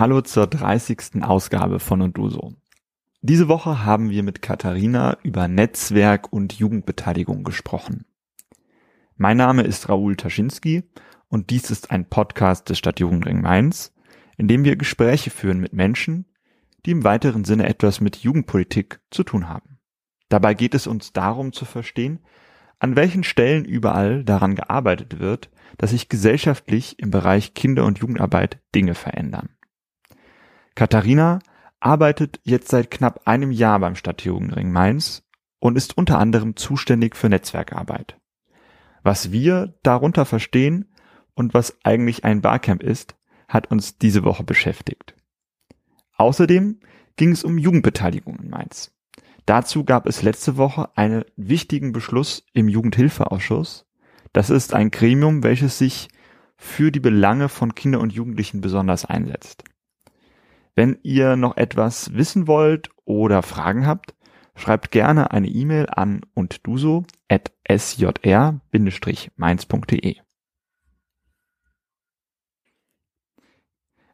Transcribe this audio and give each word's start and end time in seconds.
Hallo 0.00 0.22
zur 0.22 0.46
30. 0.46 1.22
Ausgabe 1.22 1.78
von 1.78 2.00
und 2.00 2.16
so. 2.16 2.54
Diese 3.20 3.48
Woche 3.48 3.84
haben 3.84 4.08
wir 4.08 4.22
mit 4.22 4.40
Katharina 4.40 5.18
über 5.22 5.46
Netzwerk 5.46 6.32
und 6.32 6.54
Jugendbeteiligung 6.54 7.44
gesprochen. 7.44 8.06
Mein 9.18 9.36
Name 9.36 9.60
ist 9.60 9.90
Raoul 9.90 10.16
Taschinski 10.16 10.84
und 11.28 11.50
dies 11.50 11.70
ist 11.70 11.90
ein 11.90 12.08
Podcast 12.08 12.70
des 12.70 12.78
Stadtjugendring 12.78 13.42
Mainz, 13.42 13.92
in 14.38 14.48
dem 14.48 14.64
wir 14.64 14.76
Gespräche 14.76 15.28
führen 15.28 15.60
mit 15.60 15.74
Menschen, 15.74 16.24
die 16.86 16.92
im 16.92 17.04
weiteren 17.04 17.44
Sinne 17.44 17.68
etwas 17.68 18.00
mit 18.00 18.16
Jugendpolitik 18.16 19.00
zu 19.10 19.22
tun 19.22 19.50
haben. 19.50 19.80
Dabei 20.30 20.54
geht 20.54 20.74
es 20.74 20.86
uns 20.86 21.12
darum 21.12 21.52
zu 21.52 21.66
verstehen, 21.66 22.20
an 22.78 22.96
welchen 22.96 23.22
Stellen 23.22 23.66
überall 23.66 24.24
daran 24.24 24.54
gearbeitet 24.54 25.18
wird, 25.18 25.50
dass 25.76 25.90
sich 25.90 26.08
gesellschaftlich 26.08 26.98
im 26.98 27.10
Bereich 27.10 27.52
Kinder- 27.52 27.84
und 27.84 27.98
Jugendarbeit 27.98 28.62
Dinge 28.74 28.94
verändern. 28.94 29.50
Katharina 30.80 31.40
arbeitet 31.78 32.40
jetzt 32.42 32.68
seit 32.68 32.90
knapp 32.90 33.26
einem 33.26 33.50
Jahr 33.50 33.78
beim 33.80 33.96
Stadtjugendring 33.96 34.72
Mainz 34.72 35.28
und 35.58 35.76
ist 35.76 35.98
unter 35.98 36.18
anderem 36.18 36.56
zuständig 36.56 37.16
für 37.16 37.28
Netzwerkarbeit. 37.28 38.18
Was 39.02 39.30
wir 39.30 39.74
darunter 39.82 40.24
verstehen 40.24 40.90
und 41.34 41.52
was 41.52 41.76
eigentlich 41.84 42.24
ein 42.24 42.40
Barcamp 42.40 42.82
ist, 42.82 43.14
hat 43.46 43.70
uns 43.70 43.98
diese 43.98 44.24
Woche 44.24 44.42
beschäftigt. 44.42 45.14
Außerdem 46.16 46.80
ging 47.16 47.32
es 47.32 47.44
um 47.44 47.58
Jugendbeteiligung 47.58 48.38
in 48.38 48.48
Mainz. 48.48 48.90
Dazu 49.44 49.84
gab 49.84 50.06
es 50.06 50.22
letzte 50.22 50.56
Woche 50.56 50.88
einen 50.96 51.26
wichtigen 51.36 51.92
Beschluss 51.92 52.46
im 52.54 52.68
Jugendhilfeausschuss. 52.68 53.84
Das 54.32 54.48
ist 54.48 54.72
ein 54.72 54.90
Gremium, 54.90 55.42
welches 55.42 55.76
sich 55.76 56.08
für 56.56 56.90
die 56.90 57.00
Belange 57.00 57.50
von 57.50 57.74
Kindern 57.74 58.00
und 58.00 58.14
Jugendlichen 58.14 58.62
besonders 58.62 59.04
einsetzt. 59.04 59.64
Wenn 60.74 60.98
ihr 61.02 61.36
noch 61.36 61.56
etwas 61.56 62.14
wissen 62.14 62.46
wollt 62.46 62.90
oder 63.04 63.42
Fragen 63.42 63.86
habt, 63.86 64.14
schreibt 64.54 64.90
gerne 64.90 65.30
eine 65.30 65.48
E-Mail 65.48 65.86
an 65.90 66.20
und 66.34 66.60
at 67.28 67.52
sjr-mainz.de. 67.68 68.56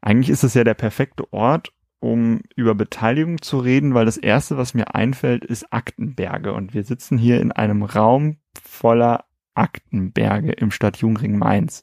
Eigentlich 0.00 0.30
ist 0.30 0.44
es 0.44 0.54
ja 0.54 0.62
der 0.62 0.74
perfekte 0.74 1.32
Ort, 1.32 1.72
um 1.98 2.42
über 2.54 2.76
Beteiligung 2.76 3.42
zu 3.42 3.58
reden, 3.58 3.94
weil 3.94 4.04
das 4.04 4.16
erste, 4.16 4.56
was 4.56 4.74
mir 4.74 4.94
einfällt, 4.94 5.44
ist 5.44 5.72
Aktenberge. 5.72 6.52
Und 6.52 6.74
wir 6.74 6.84
sitzen 6.84 7.18
hier 7.18 7.40
in 7.40 7.50
einem 7.50 7.82
Raum 7.82 8.36
voller 8.62 9.24
Aktenberge 9.54 10.52
im 10.52 10.70
Stadtjugendring 10.70 11.36
Mainz. 11.38 11.82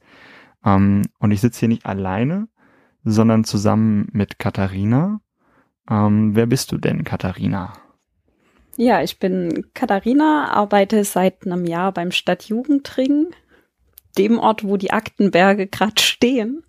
Ähm, 0.64 1.02
und 1.20 1.32
ich 1.32 1.42
sitze 1.42 1.62
hier 1.62 1.68
nicht 1.68 1.86
alleine, 1.86 2.48
sondern 3.04 3.44
zusammen 3.44 4.08
mit 4.12 4.40
Katharina. 4.40 5.22
Ähm, 5.90 6.36
wer 6.36 6.46
bist 6.46 6.72
du 6.72 6.78
denn, 6.78 7.04
Katharina? 7.04 7.74
Ja, 8.76 9.04
ich 9.04 9.20
bin 9.20 9.68
Katharina, 9.74 10.52
arbeite 10.52 11.04
seit 11.04 11.46
einem 11.46 11.66
Jahr 11.66 11.92
beim 11.92 12.12
Stadtjugendring, 12.12 13.28
dem 14.18 14.40
Ort, 14.40 14.64
wo 14.64 14.78
die 14.78 14.92
Aktenberge 14.92 15.68
gerade 15.68 16.02
stehen. 16.02 16.64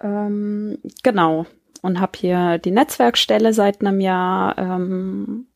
Ähm, 0.00 0.78
genau. 1.02 1.46
Und 1.82 2.00
habe 2.00 2.12
hier 2.16 2.58
die 2.58 2.70
Netzwerkstelle 2.70 3.52
seit 3.52 3.80
einem 3.80 4.00
Jahr. 4.00 4.56
Ähm, 4.58 5.46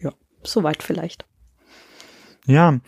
ja, 0.00 0.12
soweit 0.42 0.82
vielleicht. 0.82 1.24
Ja, 2.46 2.78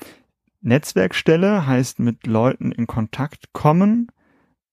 Netzwerkstelle 0.61 1.67
heißt 1.67 2.01
mit 2.01 2.27
Leuten 2.27 2.73
in 2.73 2.87
Kontakt 2.87 3.53
kommen, 3.53 4.09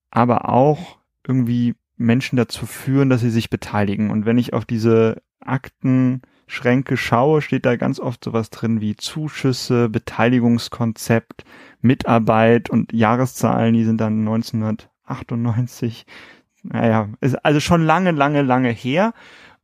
aber 0.10 0.50
auch 0.50 1.00
irgendwie 1.28 1.76
Menschen 2.02 2.36
dazu 2.36 2.66
führen, 2.66 3.10
dass 3.10 3.22
sie 3.22 3.30
sich 3.30 3.50
beteiligen. 3.50 4.12
Und 4.12 4.26
wenn 4.26 4.38
ich 4.38 4.54
auf 4.54 4.66
diese 4.66 5.22
Aktenschränke 5.40 6.98
schaue, 6.98 7.42
steht 7.42 7.66
da 7.66 7.76
ganz 7.76 8.00
oft 8.00 8.24
sowas 8.24 8.50
drin 8.50 8.82
wie 8.82 8.96
Zuschüsse, 8.96 9.90
Beteiligungskonzept, 9.90 11.44
Mitarbeit 11.82 12.70
und 12.70 12.94
Jahreszahlen, 12.94 13.74
die 13.74 13.86
sind 13.86 14.02
dann 14.02 14.20
1998. 14.20 16.06
Naja, 16.64 17.10
ist 17.22 17.44
also 17.44 17.60
schon 17.60 17.84
lange, 17.84 18.12
lange, 18.12 18.42
lange 18.44 18.70
her. 18.70 19.14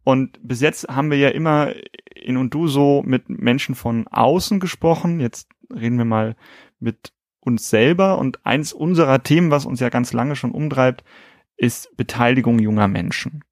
Und 0.03 0.39
bis 0.41 0.62
jetzt 0.62 0.88
haben 0.88 1.12
wir 1.12 1.17
ja 1.17 1.29
immer 1.29 1.73
in 2.16 2.38
und 2.38 2.53
du 2.53 2.67
so 2.67 3.03
mit 3.06 3.29
Menschen 3.29 3.75
von 3.75 4.07
außen 4.07 4.59
gesprochen. 4.59 5.19
Jetzt 5.19 5.50
reden 5.69 5.97
wir 5.97 6.06
mal 6.06 6.35
mit 6.79 7.12
uns 7.41 7.69
selber. 7.69 8.17
Und 8.17 8.45
eins 8.45 8.73
unserer 8.73 9.22
Themen, 9.22 9.51
was 9.51 9.66
uns 9.66 9.79
ja 9.79 9.89
ganz 9.89 10.13
lange 10.13 10.35
schon 10.35 10.51
umtreibt, 10.51 11.03
ist 11.57 11.95
Beteiligung 11.97 12.59
junger 12.59 12.88
Menschen. 12.88 13.44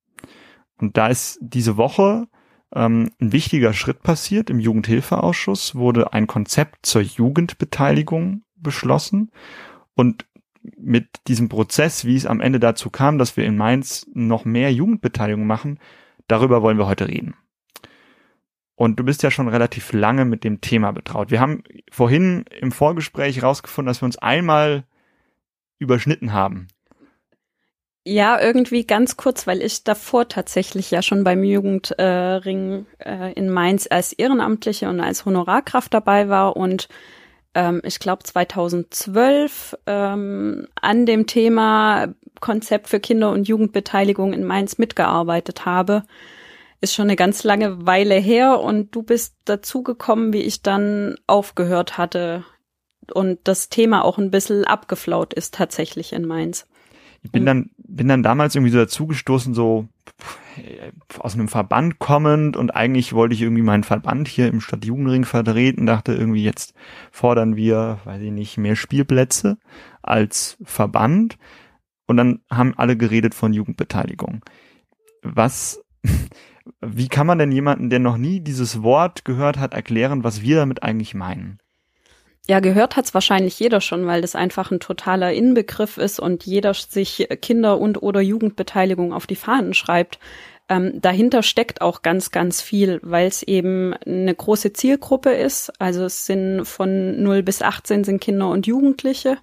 Und 0.78 0.98
da 0.98 1.08
ist 1.08 1.38
diese 1.42 1.78
Woche 1.78 2.28
ähm, 2.74 3.12
ein 3.20 3.32
wichtiger 3.32 3.74
Schritt 3.74 4.04
passiert. 4.04 4.50
Im 4.50 4.60
Jugendhilfeausschuss 4.60 5.76
wurde 5.76 6.14
ein 6.14 6.28
Konzept 6.28 6.86
zur 6.86 7.02
Jugendbeteiligung 7.02 8.44
beschlossen. 8.56 9.32
Und 9.96 10.26
mit 10.78 11.28
diesem 11.28 11.50
Prozess, 11.50 12.06
wie 12.06 12.16
es 12.16 12.26
am 12.26 12.42
Ende 12.42 12.60
dazu 12.60 12.90
kam, 12.90 13.18
dass 13.18 13.38
wir 13.38 13.46
in 13.46 13.58
Mainz 13.58 14.08
noch 14.14 14.46
mehr 14.46 14.74
Jugendbeteiligung 14.74 15.46
machen, 15.46 15.80
darüber 16.28 16.62
wollen 16.62 16.78
wir 16.78 16.88
heute 16.88 17.08
reden. 17.08 17.36
Und 18.76 19.00
du 19.00 19.06
bist 19.06 19.24
ja 19.24 19.32
schon 19.32 19.48
relativ 19.48 19.94
lange 19.94 20.26
mit 20.26 20.44
dem 20.44 20.60
Thema 20.60 20.92
betraut. 20.92 21.32
Wir 21.32 21.40
haben 21.40 21.64
vorhin 21.92 22.44
im 22.60 22.74
Vorgespräch 22.74 23.38
herausgefunden, 23.38 23.88
dass 23.88 24.02
wir 24.02 24.06
uns 24.06 24.18
einmal 24.18 24.84
überschnitten 25.80 26.34
haben. 26.34 26.68
Ja, 28.08 28.40
irgendwie 28.40 28.86
ganz 28.86 29.18
kurz, 29.18 29.48
weil 29.48 29.64
ich 29.64 29.84
davor 29.84 30.28
tatsächlich 30.28 30.92
ja 30.92 31.02
schon 31.02 31.24
beim 31.24 31.44
Jugendring 31.44 32.86
äh, 33.00 33.34
in 33.34 33.50
Mainz 33.50 33.88
als 33.90 34.14
Ehrenamtliche 34.14 34.88
und 34.90 35.00
als 35.00 35.26
Honorarkraft 35.26 35.92
dabei 35.92 36.30
war 36.30 36.56
und 36.56 36.88
ähm, 37.56 37.82
ich 37.84 37.98
glaube 37.98 38.22
2012 38.22 39.76
ähm, 39.88 40.68
an 40.80 41.08
dem 41.08 41.26
Thema 41.26 42.14
Konzept 42.42 42.90
für 42.90 43.00
Kinder- 43.00 43.32
und 43.32 43.48
Jugendbeteiligung 43.48 44.34
in 44.34 44.44
Mainz 44.44 44.78
mitgearbeitet 44.78 45.66
habe. 45.66 46.04
Ist 46.82 46.94
schon 46.94 47.06
eine 47.08 47.16
ganz 47.16 47.44
lange 47.44 47.88
Weile 47.88 48.16
her 48.16 48.60
und 48.60 48.94
du 48.94 49.02
bist 49.02 49.36
dazugekommen, 49.46 50.32
wie 50.32 50.42
ich 50.42 50.62
dann 50.62 51.18
aufgehört 51.26 51.98
hatte 51.98 52.46
und 53.14 53.40
das 53.46 53.70
Thema 53.70 54.04
auch 54.04 54.20
ein 54.20 54.30
bisschen 54.30 54.64
abgeflaut 54.66 55.34
ist 55.34 55.56
tatsächlich 55.56 56.14
in 56.14 56.28
Mainz. 56.28 56.68
Ich 57.26 57.32
bin 57.32 57.44
dann, 57.44 57.72
bin 57.78 58.08
dann 58.08 58.22
damals 58.22 58.54
irgendwie 58.54 58.72
so 58.72 58.78
dazugestoßen, 58.78 59.56
so 59.56 59.88
aus 61.18 61.34
einem 61.34 61.48
Verband 61.48 61.98
kommend 61.98 62.56
und 62.56 62.76
eigentlich 62.76 63.14
wollte 63.14 63.34
ich 63.34 63.42
irgendwie 63.42 63.64
meinen 63.64 63.84
Verband 63.84 64.28
hier 64.28 64.48
im 64.48 64.62
Stadtjugendring 64.62 65.26
vertreten, 65.26 65.88
dachte 65.88 66.14
irgendwie 66.14 66.44
jetzt 66.44 66.76
fordern 67.12 67.56
wir, 67.56 67.98
weiß 68.06 68.22
ich 68.22 68.32
nicht, 68.32 68.60
mehr 68.60 68.76
Spielplätze 68.76 69.58
als 70.04 70.58
Verband 70.64 71.40
und 72.06 72.18
dann 72.18 72.42
haben 72.52 72.76
alle 72.78 72.96
geredet 72.96 73.34
von 73.34 73.54
Jugendbeteiligung. 73.54 74.46
Was, 75.24 75.84
wie 76.82 77.08
kann 77.08 77.26
man 77.26 77.40
denn 77.40 77.52
jemanden, 77.52 77.90
der 77.90 78.00
noch 78.00 78.18
nie 78.18 78.40
dieses 78.40 78.84
Wort 78.84 79.26
gehört 79.26 79.58
hat, 79.58 79.74
erklären, 79.74 80.24
was 80.24 80.44
wir 80.44 80.58
damit 80.58 80.84
eigentlich 80.84 81.16
meinen? 81.16 81.58
Ja, 82.48 82.60
gehört 82.60 82.96
hat's 82.96 83.14
wahrscheinlich 83.16 83.60
jeder 83.60 83.82
schon, 83.82 84.06
weil 84.06 84.22
das 84.22 84.36
einfach 84.36 84.70
ein 84.70 84.80
totaler 84.80 85.34
Inbegriff 85.34 85.98
ist 85.98 86.20
und 86.20 86.46
jeder 86.46 86.76
sich 86.76 87.28
Kinder- 87.42 87.80
und 87.80 88.04
oder 88.04 88.22
Jugendbeteiligung 88.22 89.14
auf 89.14 89.26
die 89.26 89.36
Fahnen 89.36 89.74
schreibt. 89.74 90.20
Ähm, 90.70 91.00
dahinter 91.02 91.42
steckt 91.44 91.82
auch 91.82 92.02
ganz, 92.04 92.32
ganz 92.32 92.62
viel, 92.62 93.00
weil 93.04 93.28
es 93.28 93.42
eben 93.44 93.94
eine 93.94 94.34
große 94.34 94.74
Zielgruppe 94.74 95.32
ist. 95.32 95.72
Also 95.80 96.06
es 96.06 96.26
sind 96.26 96.66
von 96.66 97.22
0 97.22 97.42
bis 97.44 97.62
18 97.64 98.04
sind 98.04 98.20
Kinder 98.20 98.50
und 98.50 98.68
Jugendliche. 98.68 99.38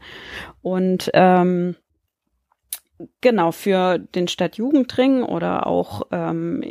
Und 0.62 1.10
ähm, 1.14 1.76
genau, 3.20 3.52
für 3.52 3.98
den 3.98 4.28
Stadtjugendring 4.28 5.22
oder 5.24 5.66
auch 5.66 6.02
ähm, 6.12 6.64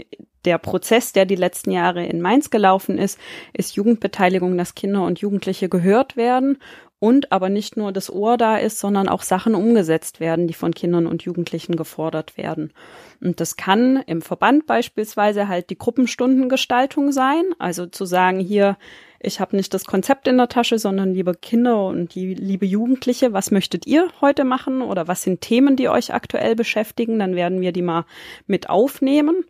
der 0.45 0.57
Prozess, 0.57 1.13
der 1.13 1.25
die 1.25 1.35
letzten 1.35 1.71
Jahre 1.71 2.05
in 2.05 2.21
Mainz 2.21 2.49
gelaufen 2.49 2.97
ist, 2.97 3.19
ist 3.53 3.75
Jugendbeteiligung, 3.75 4.57
dass 4.57 4.75
Kinder 4.75 5.03
und 5.03 5.19
Jugendliche 5.19 5.69
gehört 5.69 6.15
werden 6.15 6.57
und 7.03 7.31
aber 7.31 7.49
nicht 7.49 7.77
nur 7.77 7.91
das 7.91 8.11
Ohr 8.11 8.37
da 8.37 8.57
ist, 8.57 8.79
sondern 8.79 9.09
auch 9.09 9.23
Sachen 9.23 9.55
umgesetzt 9.55 10.19
werden, 10.19 10.45
die 10.45 10.53
von 10.53 10.71
Kindern 10.71 11.07
und 11.07 11.23
Jugendlichen 11.23 11.75
gefordert 11.75 12.37
werden. 12.37 12.73
Und 13.19 13.39
das 13.39 13.55
kann 13.55 14.03
im 14.05 14.21
Verband 14.21 14.67
beispielsweise 14.67 15.47
halt 15.47 15.71
die 15.71 15.79
Gruppenstundengestaltung 15.79 17.11
sein, 17.11 17.43
also 17.57 17.87
zu 17.87 18.05
sagen, 18.05 18.39
hier, 18.39 18.77
ich 19.19 19.39
habe 19.39 19.55
nicht 19.55 19.73
das 19.73 19.85
Konzept 19.85 20.27
in 20.27 20.37
der 20.37 20.47
Tasche, 20.47 20.77
sondern 20.77 21.15
liebe 21.15 21.33
Kinder 21.33 21.87
und 21.87 22.13
die 22.13 22.35
liebe 22.35 22.67
Jugendliche, 22.67 23.33
was 23.33 23.49
möchtet 23.49 23.87
ihr 23.87 24.07
heute 24.21 24.43
machen 24.43 24.83
oder 24.83 25.07
was 25.07 25.23
sind 25.23 25.41
Themen, 25.41 25.75
die 25.75 25.89
euch 25.89 26.13
aktuell 26.13 26.55
beschäftigen, 26.55 27.17
dann 27.17 27.35
werden 27.35 27.61
wir 27.61 27.71
die 27.71 27.81
mal 27.81 28.05
mit 28.45 28.69
aufnehmen. 28.69 29.45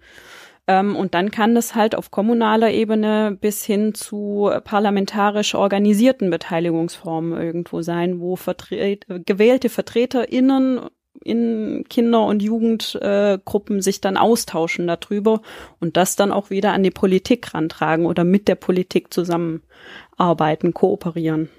Ähm, 0.72 0.96
und 0.96 1.14
dann 1.14 1.32
kann 1.32 1.54
das 1.54 1.76
halt 1.76 1.96
auf 1.96 2.12
kommunaler 2.12 2.72
Ebene 2.72 3.38
bis 3.40 3.66
hin 3.66 3.94
zu 3.94 4.50
parlamentarisch 4.64 5.54
organisierten 5.54 6.30
Beteiligungsformen 6.30 7.40
irgendwo 7.40 7.82
sein, 7.82 8.22
wo 8.22 8.38
vertret 8.38 9.06
gewählte 9.26 9.68
VertreterInnen 9.68 10.82
in 11.24 11.84
Kinder- 11.90 12.26
und 12.26 12.42
Jugendgruppen 12.42 13.78
äh, 13.80 13.82
sich 13.82 14.02
dann 14.02 14.18
austauschen 14.18 14.88
darüber 14.88 15.42
und 15.80 15.98
das 15.98 16.16
dann 16.16 16.32
auch 16.32 16.50
wieder 16.50 16.72
an 16.72 16.84
die 16.84 16.90
Politik 16.90 17.54
rantragen 17.54 18.06
oder 18.06 18.24
mit 18.24 18.48
der 18.48 18.56
Politik 18.56 19.14
zusammenarbeiten, 19.14 20.74
kooperieren. 20.74 21.50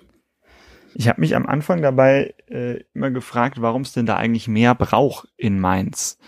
Ich 0.94 1.08
habe 1.08 1.20
mich 1.20 1.37
am 1.37 1.47
Anfang 1.47 1.82
dabei 1.82 2.35
äh, 2.49 2.81
immer 2.94 3.11
gefragt, 3.11 3.61
warum 3.61 3.82
es 3.82 3.93
denn 3.93 4.06
da 4.06 4.17
eigentlich 4.17 4.49
mehr 4.49 4.75
braucht 4.75 5.29
in 5.37 5.61
Mainz. 5.61 6.19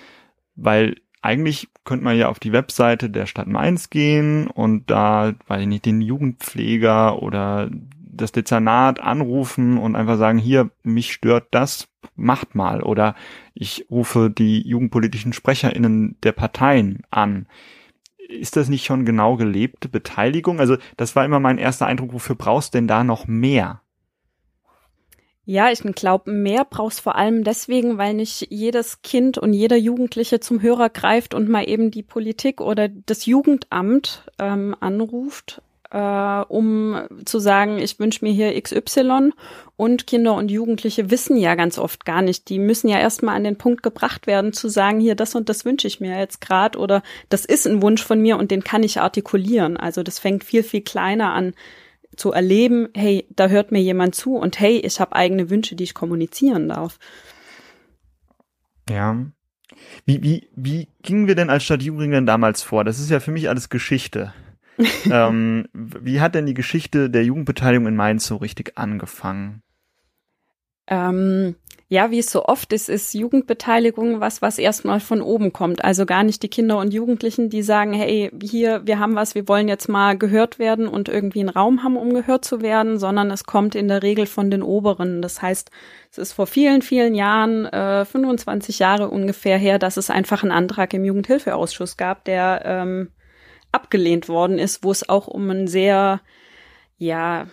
Weil 0.55 0.97
eigentlich 1.23 1.69
könnte 1.85 2.05
man 2.05 2.17
ja 2.17 2.29
auf 2.29 2.39
die 2.39 2.53
Webseite 2.53 3.11
der 3.11 3.27
Stadt 3.27 3.47
Mainz 3.47 3.91
gehen 3.91 4.47
und 4.47 4.91
da, 4.91 5.35
weiß 5.47 5.63
ich 5.63 5.69
nicht, 5.69 5.87
den 5.87 6.01
Jugendpfleger 6.01 7.23
oder 7.23 7.71
das 8.17 8.33
Dezernat 8.33 9.01
anrufen 9.01 9.79
und 9.79 9.97
einfach 9.97 10.17
sagen, 10.17 10.39
hier, 10.39 10.71
mich 10.83 11.13
stört 11.13 11.49
das, 11.51 11.89
macht 12.17 12.55
mal. 12.55 12.83
Oder 12.83 13.15
ich 13.55 13.87
rufe 13.91 14.31
die 14.31 14.67
jugendpolitischen 14.67 15.33
SprecherInnen 15.33 16.17
der 16.23 16.33
Parteien 16.33 17.03
an. 17.11 17.47
Ist 18.29 18.57
das 18.57 18.69
nicht 18.69 18.85
schon 18.85 19.05
genau 19.05 19.37
gelebte 19.37 19.89
Beteiligung? 19.89 20.61
Also 20.61 20.77
das 20.97 21.15
war 21.17 21.25
immer 21.25 21.41
mein 21.41 21.59
erster 21.59 21.87
Eindruck, 21.87 22.13
wofür 22.13 22.37
brauchst 22.37 22.75
du 22.75 22.79
denn 22.79 22.89
da 22.89 23.05
noch 23.05 23.27
mehr? 23.27 23.83
Ja, 25.47 25.71
ich 25.71 25.81
glaube, 25.81 26.31
mehr 26.31 26.65
brauchst 26.65 27.01
vor 27.01 27.17
allem 27.17 27.45
deswegen, 27.45 27.99
weil 27.99 28.15
nicht 28.15 28.47
jedes 28.51 29.03
Kind 29.03 29.37
und 29.37 29.53
jeder 29.53 29.77
Jugendliche 29.77 30.41
zum 30.41 30.63
Hörer 30.63 30.89
greift 30.89 31.35
und 31.35 31.51
mal 31.51 31.69
eben 31.69 31.91
die 31.91 32.03
Politik 32.03 32.63
oder 32.63 32.89
das 32.89 33.27
Jugendamt 33.27 34.25
ähm, 34.39 34.75
anruft, 34.81 35.61
äh, 35.91 35.99
um 36.49 36.99
zu 37.27 37.39
sagen, 37.41 37.79
ich 37.79 37.99
wünsche 37.99 38.25
mir 38.25 38.33
hier 38.33 38.59
XY. 38.59 39.33
Und 39.77 40.07
Kinder 40.07 40.35
und 40.35 40.51
Jugendliche 40.51 41.11
wissen 41.11 41.37
ja 41.37 41.57
ganz 41.57 41.79
oft 41.79 42.07
gar 42.07 42.23
nicht. 42.23 42.49
Die 42.49 42.59
müssen 42.59 42.89
ja 42.89 42.99
erstmal 42.99 43.37
an 43.37 43.45
den 43.45 43.59
Punkt 43.59 43.83
gebracht 43.83 44.27
werden, 44.27 44.55
zu 44.55 44.69
sagen, 44.69 44.99
hier, 44.99 45.15
das 45.15 45.35
und 45.35 45.51
das 45.51 45.67
wünsche 45.67 45.89
ich 45.89 46.01
mir 46.01 46.19
jetzt 46.19 46.41
gerade 46.41 46.79
oder 46.79 47.03
das 47.29 47.45
ist 47.45 47.67
ein 47.67 47.83
Wunsch 47.83 48.03
von 48.03 48.21
mir 48.21 48.39
und 48.39 48.51
den 48.51 48.65
kann 48.65 48.83
ich 48.83 49.01
artikulieren. 49.01 49.77
Also 49.77 50.03
das 50.03 50.19
fängt 50.19 50.43
viel, 50.43 50.63
viel 50.63 50.83
kleiner 50.83 51.35
an 51.35 51.53
zu 52.17 52.33
erleben, 52.33 52.89
hey, 52.95 53.27
da 53.31 53.49
hört 53.49 53.73
mir 53.73 53.81
jemand 53.81 54.15
zu 54.15 54.37
und 54.37 54.59
hey, 54.61 54.79
ich 54.79 55.01
habe 55.01 55.17
eigene 55.17 55.51
Wünsche, 55.51 55.77
die 55.77 55.85
ich 55.85 55.95
kommunizieren 55.95 56.69
darf. 56.69 56.99
Ja. 58.89 59.25
Wie, 60.05 60.23
wie, 60.23 60.49
wie 60.55 60.89
gingen 61.03 61.27
wir 61.27 61.35
denn 61.35 61.51
als 61.51 61.65
Stadt 61.65 61.83
Jugendring 61.83 62.13
denn 62.13 62.27
damals 62.27 62.63
vor? 62.63 62.85
Das 62.85 62.99
ist 62.99 63.11
ja 63.11 63.21
für 63.21 63.33
mich 63.33 63.49
alles 63.49 63.69
Geschichte. 63.69 64.33
ähm, 65.11 65.67
wie 65.73 66.21
hat 66.21 66.35
denn 66.35 66.47
die 66.47 66.55
Geschichte 66.55 67.09
der 67.09 67.25
Jugendbeteiligung 67.25 67.87
in 67.87 67.97
Mainz 67.97 68.27
so 68.27 68.37
richtig 68.37 68.77
angefangen? 68.77 69.63
Ähm, 70.87 71.57
ja, 71.95 72.11
wie 72.11 72.19
es 72.19 72.33
so 72.33 72.45
oft 72.47 72.73
ist, 72.73 72.89
ist 72.89 73.15
Jugendbeteiligung 73.15 74.19
was, 74.19 74.43
was 74.43 74.59
erstmal 74.59 74.99
von 74.99 75.23
oben 75.23 75.53
kommt. 75.53 75.85
Also 75.85 76.07
gar 76.07 76.25
nicht 76.25 76.43
die 76.43 76.49
Kinder 76.49 76.79
und 76.79 76.93
Jugendlichen, 76.93 77.51
die 77.51 77.63
sagen, 77.63 77.93
hey, 77.93 78.33
hier, 78.43 78.85
wir 78.85 78.99
haben 78.99 79.15
was, 79.15 79.37
wir 79.37 79.47
wollen 79.47 79.69
jetzt 79.69 79.89
mal 79.89 80.19
gehört 80.19 80.59
werden 80.59 80.89
und 80.89 81.09
irgendwie 81.09 81.39
einen 81.39 81.51
Raum 81.51 81.85
haben, 81.85 81.97
um 81.97 82.13
gehört 82.13 82.45
zu 82.45 82.63
werden, 82.63 82.99
sondern 82.99 83.31
es 83.31 83.45
kommt 83.45 83.77
in 83.77 83.87
der 83.87 84.03
Regel 84.03 84.27
von 84.27 84.51
den 84.51 84.65
Oberen. 84.65 85.23
Das 85.23 85.41
heißt, 85.41 85.71
es 86.11 86.19
ist 86.19 86.33
vor 86.33 86.49
vielen, 86.49 86.83
vielen 86.83 87.15
Jahren, 87.15 87.67
äh, 87.67 88.05
25 88.05 88.81
Jahre 88.81 89.09
ungefähr 89.09 89.57
her, 89.57 89.79
dass 89.79 89.97
es 89.97 90.11
einfach 90.11 90.43
einen 90.43 90.51
Antrag 90.51 90.93
im 90.95 91.05
Jugendhilfeausschuss 91.05 91.97
gab, 91.97 92.25
der 92.25 92.63
ähm, 92.65 93.13
abgelehnt 93.71 94.29
worden 94.29 94.59
ist, 94.59 94.83
wo 94.83 94.91
es 94.91 95.09
auch 95.09 95.29
um 95.29 95.49
ein 95.49 95.69
sehr, 95.69 96.21
ja, 96.99 97.47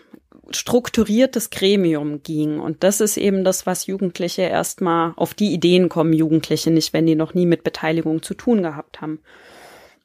strukturiertes 0.56 1.50
Gremium 1.50 2.24
ging. 2.24 2.60
Und 2.60 2.84
das 2.84 3.02
ist 3.02 3.18
eben 3.18 3.44
das, 3.44 3.66
was 3.66 3.88
Jugendliche 3.88 4.44
erstmal 4.44 5.14
auf 5.16 5.34
die 5.34 5.54
Ideen 5.54 5.90
kommen, 5.90 6.14
Jugendliche 6.14 6.72
nicht, 6.72 6.94
wenn 6.94 7.06
die 7.06 7.16
noch 7.16 7.34
nie 7.34 7.46
mit 7.46 7.64
Beteiligung 7.64 8.24
zu 8.24 8.34
tun 8.34 8.62
gehabt 8.62 9.02
haben. 9.02 9.20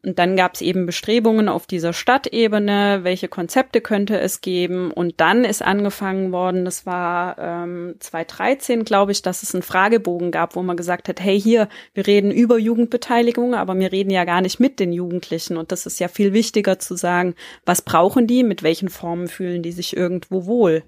Und 0.07 0.21
dann 0.21 0.37
gab 0.37 0.55
es 0.55 0.61
eben 0.61 0.87
Bestrebungen 0.87 1.49
auf 1.49 1.67
dieser 1.67 1.93
Stadtebene, 1.93 3.01
welche 3.03 3.27
Konzepte 3.27 3.81
könnte 3.81 4.21
es 4.21 4.41
geben. 4.41 4.93
Und 4.93 5.15
dann 5.17 5.45
ist 5.45 5.63
angefangen 5.63 6.31
worden, 6.31 6.65
das 6.65 6.87
war 6.87 7.37
ähm, 7.41 7.97
2013, 7.99 8.85
glaube 8.85 9.11
ich, 9.11 9.23
dass 9.23 9.43
es 9.43 9.53
einen 9.53 9.65
Fragebogen 9.65 10.31
gab, 10.31 10.55
wo 10.55 10.63
man 10.63 10.77
gesagt 10.77 11.09
hat, 11.09 11.21
hey 11.21 11.41
hier, 11.41 11.69
wir 11.93 12.07
reden 12.07 12.31
über 12.31 12.57
Jugendbeteiligung, 12.57 13.57
aber 13.57 13.77
wir 13.77 13.91
reden 13.91 14.11
ja 14.11 14.25
gar 14.25 14.43
nicht 14.43 14.61
mit 14.61 14.79
den 14.79 14.93
Jugendlichen. 14.93 15.57
Und 15.57 15.73
das 15.73 15.87
ist 15.87 15.99
ja 15.99 16.07
viel 16.07 16.33
wichtiger 16.33 16.79
zu 16.79 16.95
sagen, 16.95 17.35
was 17.65 17.83
brauchen 17.83 18.29
die, 18.29 18.45
mit 18.45 18.63
welchen 18.63 18.91
Formen 18.91 19.27
fühlen 19.27 19.65
die 19.65 19.73
sich 19.73 19.97
irgendwo 19.97 20.47
wohl. 20.47 20.85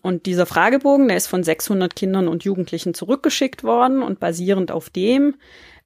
Und 0.00 0.24
dieser 0.24 0.46
Fragebogen, 0.46 1.08
der 1.08 1.18
ist 1.18 1.26
von 1.26 1.44
600 1.44 1.94
Kindern 1.94 2.26
und 2.26 2.44
Jugendlichen 2.44 2.94
zurückgeschickt 2.94 3.64
worden 3.64 4.02
und 4.02 4.18
basierend 4.18 4.72
auf 4.72 4.88
dem 4.88 5.34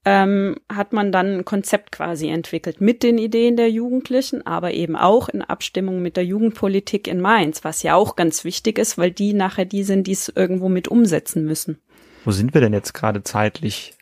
ähm, 0.04 0.56
hat 0.70 0.92
man 0.92 1.12
dann 1.12 1.38
ein 1.38 1.44
Konzept 1.44 1.92
quasi 1.92 2.28
entwickelt 2.28 2.80
mit 2.80 3.02
den 3.02 3.16
Ideen 3.16 3.56
der 3.56 3.70
Jugendlichen, 3.70 4.46
aber 4.46 4.72
eben 4.72 4.96
auch 4.96 5.28
in 5.28 5.42
Abstimmung 5.42 6.02
mit 6.02 6.16
der 6.16 6.24
Jugendpolitik 6.24 7.08
in 7.08 7.20
Mainz, 7.20 7.64
was 7.64 7.82
ja 7.82 7.94
auch 7.94 8.14
ganz 8.16 8.44
wichtig 8.44 8.78
ist, 8.78 8.98
weil 8.98 9.10
die 9.10 9.32
nachher 9.32 9.64
die 9.64 9.82
sind, 9.82 10.06
die 10.06 10.12
es 10.12 10.28
irgendwo 10.28 10.68
mit 10.68 10.88
umsetzen 10.88 11.44
müssen. 11.44 11.78
Wo 12.24 12.32
sind 12.32 12.54
wir 12.54 12.60
denn 12.60 12.72
jetzt 12.72 12.92
gerade 12.92 13.22
zeitlich 13.22 13.94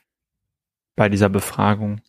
bei 0.96 1.08
dieser 1.08 1.28
Befragung? 1.28 2.00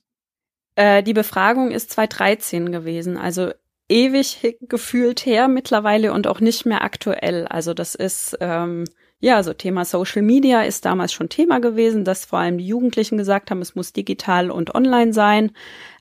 Äh, 0.75 1.03
die 1.03 1.13
Befragung 1.13 1.71
ist 1.71 1.91
2013 1.91 2.71
gewesen, 2.71 3.17
also 3.17 3.51
ewig 3.89 4.57
gefühlt 4.61 5.25
her 5.25 5.47
mittlerweile 5.47 6.13
und 6.13 6.25
auch 6.25 6.39
nicht 6.39 6.65
mehr 6.65 6.83
aktuell. 6.83 7.45
Also 7.47 7.73
das 7.73 7.93
ist 7.95 8.37
ähm, 8.39 8.85
ja, 9.23 9.37
also 9.37 9.53
Thema 9.53 9.85
Social 9.85 10.21
Media 10.21 10.63
ist 10.63 10.83
damals 10.83 11.13
schon 11.13 11.29
Thema 11.29 11.59
gewesen, 11.59 12.03
dass 12.03 12.25
vor 12.25 12.39
allem 12.39 12.57
die 12.57 12.67
Jugendlichen 12.67 13.17
gesagt 13.17 13.51
haben, 13.51 13.61
es 13.61 13.73
muss 13.73 13.93
digital 13.93 14.51
und 14.51 14.75
online 14.75 15.13
sein. 15.13 15.51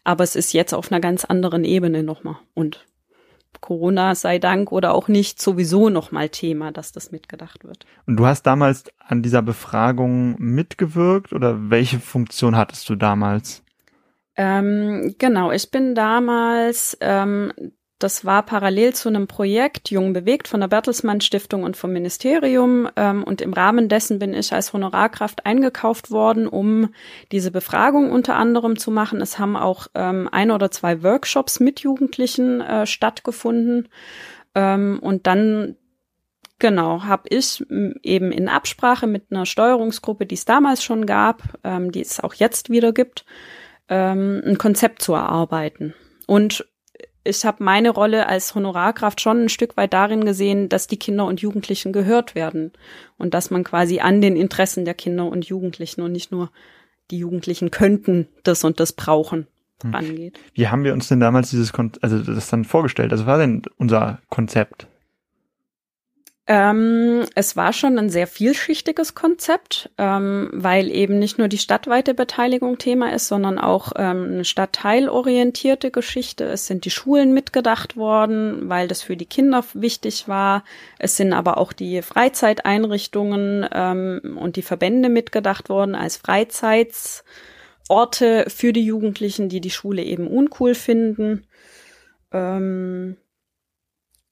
Aber 0.03 0.25
es 0.25 0.35
ist 0.35 0.53
jetzt 0.53 0.75
auf 0.75 0.91
einer 0.91 1.01
ganz 1.01 1.25
anderen 1.25 1.63
Ebene 1.63 2.03
nochmal. 2.03 2.39
Und 2.55 2.85
Corona 3.61 4.17
sei 4.17 4.41
Dank 4.41 4.73
oder 4.73 4.93
auch 4.93 5.07
nicht 5.07 5.41
sowieso 5.41 5.89
nochmal 5.89 6.31
Thema, 6.31 6.73
dass 6.73 6.91
das 6.91 7.13
mitgedacht 7.13 7.63
wird. 7.63 7.87
Und 8.07 8.17
du 8.17 8.27
hast 8.27 8.43
damals 8.43 8.87
an 8.99 9.23
dieser 9.23 9.41
Befragung 9.41 10.35
mitgewirkt 10.41 11.33
oder 11.33 11.71
welche 11.71 12.01
Funktion 12.01 12.57
hattest 12.57 12.89
du 12.89 12.97
damals? 12.97 13.63
Ähm, 14.35 15.15
genau, 15.19 15.53
ich 15.53 15.71
bin 15.71 15.95
damals 15.95 16.99
ähm, 17.01 17.53
das 18.03 18.25
war 18.25 18.43
parallel 18.43 18.95
zu 18.95 19.09
einem 19.09 19.27
Projekt 19.27 19.91
Jung 19.91 20.13
bewegt 20.13 20.49
von 20.49 20.61
der 20.61 20.69
Bertelsmann 20.69 21.21
Stiftung 21.21 21.63
und 21.63 21.77
vom 21.77 21.93
Ministerium. 21.93 22.89
Ähm, 22.97 23.23
und 23.25 23.41
im 23.41 23.53
Rahmen 23.53 23.89
dessen 23.89 24.19
bin 24.19 24.35
ich 24.35 24.53
als 24.53 24.73
Honorarkraft 24.73 25.47
eingekauft 25.47 26.11
worden, 26.11 26.47
um 26.49 26.93
diese 27.31 27.51
Befragung 27.51 28.11
unter 28.11 28.37
anderem 28.37 28.79
zu 28.79 28.91
machen. 28.91 29.21
Es 29.21 29.39
haben 29.39 29.57
auch 29.57 29.87
ähm, 29.95 30.29
ein 30.33 30.51
oder 30.51 30.71
zwei 30.71 31.03
Workshops 31.03 31.61
mit 31.61 31.81
Jugendlichen 31.81 32.61
äh, 32.61 32.87
stattgefunden. 32.87 33.89
Ähm, 34.55 34.99
und 35.01 35.27
dann 35.27 35.77
Genau, 36.59 37.03
habe 37.03 37.25
ich 37.29 37.65
eben 38.05 38.31
in 38.31 38.49
Absprache 38.49 39.09
mit 39.09 39.33
einer 39.33 39.47
Steuerungsgruppe, 39.47 40.27
die 40.27 40.37
es 40.37 40.45
damals 40.45 40.85
schon 40.85 41.07
gab, 41.07 41.43
die 41.65 42.01
es 42.01 42.21
auch 42.21 42.35
jetzt 42.35 42.71
wieder 42.71 42.93
gibt, 42.93 43.25
ein 43.89 44.57
Konzept 44.59 45.03
zu 45.03 45.13
erarbeiten. 45.15 45.93
Und 46.29 46.65
ich 47.25 47.45
habe 47.45 47.63
meine 47.63 47.91
Rolle 47.91 48.27
als 48.27 48.55
Honorarkraft 48.55 49.21
schon 49.21 49.45
ein 49.45 49.49
Stück 49.49 49.77
weit 49.77 49.93
darin 49.93 50.25
gesehen, 50.25 50.69
dass 50.69 50.87
die 50.87 50.99
Kinder 50.99 51.27
und 51.27 51.41
Jugendlichen 51.41 51.93
gehört 51.93 52.35
werden 52.35 52.73
und 53.19 53.35
dass 53.35 53.51
man 53.51 53.65
quasi 53.65 54.01
an 54.01 54.21
den 54.21 54.37
Interessen 54.37 54.85
der 54.85 54.95
Kinder 54.95 55.27
und 55.27 55.45
Jugendlichen 55.45 56.03
und 56.03 56.13
nicht 56.13 56.33
nur 56.33 56.51
die 57.11 57.19
Jugendlichen 57.19 57.71
könnten 57.71 58.29
das 58.43 58.65
und 58.65 58.81
das 58.81 58.93
brauchen 58.93 59.47
hm. 59.83 59.95
angeht. 59.95 60.39
Wie 60.55 60.69
haben 60.69 60.85
wir 60.85 60.93
uns 60.93 61.09
denn 61.09 61.21
damals 61.21 61.51
dieses 61.51 61.73
Kon 61.73 61.93
also 62.01 62.19
das 62.19 62.49
dann 62.49 62.65
vorgestellt? 62.65 63.13
Also 63.13 63.25
was 63.25 63.33
war 63.33 63.39
denn 63.39 63.63
unser 63.77 64.21
Konzept? 64.29 64.89
Ähm, 66.55 67.25
es 67.35 67.57
war 67.57 67.73
schon 67.73 67.99
ein 67.99 68.11
sehr 68.11 68.27
vielschichtiges 68.27 69.15
Konzept, 69.15 69.89
ähm, 69.97 70.51
weil 70.53 70.91
eben 70.91 71.19
nicht 71.19 71.39
nur 71.39 71.49
die 71.49 71.57
stadtweite 71.57 72.13
Beteiligung 72.13 72.77
Thema 72.77 73.11
ist, 73.15 73.29
sondern 73.29 73.59
auch 73.59 73.93
ähm, 73.97 74.25
eine 74.33 74.45
stadtteilorientierte 74.45 75.91
Geschichte. 75.91 76.45
Es 76.45 76.67
sind 76.67 76.85
die 76.85 76.91
Schulen 76.91 77.33
mitgedacht 77.33 77.97
worden, 77.97 78.69
weil 78.69 78.87
das 78.87 79.01
für 79.01 79.17
die 79.17 79.25
Kinder 79.25 79.65
wichtig 79.73 80.29
war. 80.29 80.63
Es 80.99 81.17
sind 81.17 81.33
aber 81.33 81.57
auch 81.57 81.73
die 81.73 82.03
Freizeiteinrichtungen 82.03 83.67
ähm, 83.73 84.37
und 84.39 84.57
die 84.57 84.63
Verbände 84.63 85.09
mitgedacht 85.09 85.71
worden 85.71 85.95
als 85.95 86.19
Freizeitsorte 86.19 87.25
für 88.49 88.75
die 88.75 88.85
Jugendlichen, 88.85 89.49
die 89.49 89.63
die 89.63 89.71
Schule 89.71 90.03
eben 90.03 90.27
uncool 90.27 90.75
finden. 90.75 91.47
Ähm, 92.31 93.17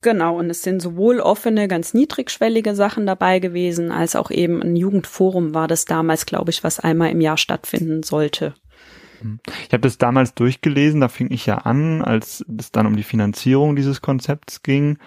Genau, 0.02 0.38
und 0.38 0.48
es 0.48 0.62
sind 0.62 0.80
sowohl 0.80 1.20
offene, 1.20 1.68
ganz 1.68 1.92
niedrigschwellige 1.92 2.74
Sachen 2.74 3.04
dabei 3.04 3.38
gewesen, 3.38 3.92
als 3.92 4.16
auch 4.16 4.30
eben 4.30 4.62
ein 4.62 4.74
Jugendforum 4.74 5.52
war 5.52 5.68
das 5.68 5.84
damals, 5.84 6.24
glaube 6.24 6.50
ich, 6.50 6.64
was 6.64 6.80
einmal 6.80 7.10
im 7.10 7.20
Jahr 7.20 7.36
stattfinden 7.36 8.02
sollte. 8.02 8.54
Hm. 9.20 9.40
Ich 9.66 9.72
habe 9.72 9.82
das 9.82 9.98
damals 9.98 10.34
durchgelesen, 10.34 11.02
da 11.02 11.08
fing 11.08 11.30
ich 11.30 11.44
ja 11.44 11.58
an, 11.58 12.02
als 12.02 12.42
es 12.58 12.72
dann 12.72 12.86
um 12.86 12.96
die 12.96 13.02
Finanzierung 13.02 13.76
dieses 13.76 14.00
Konzepts 14.00 14.62
ging. 14.62 14.98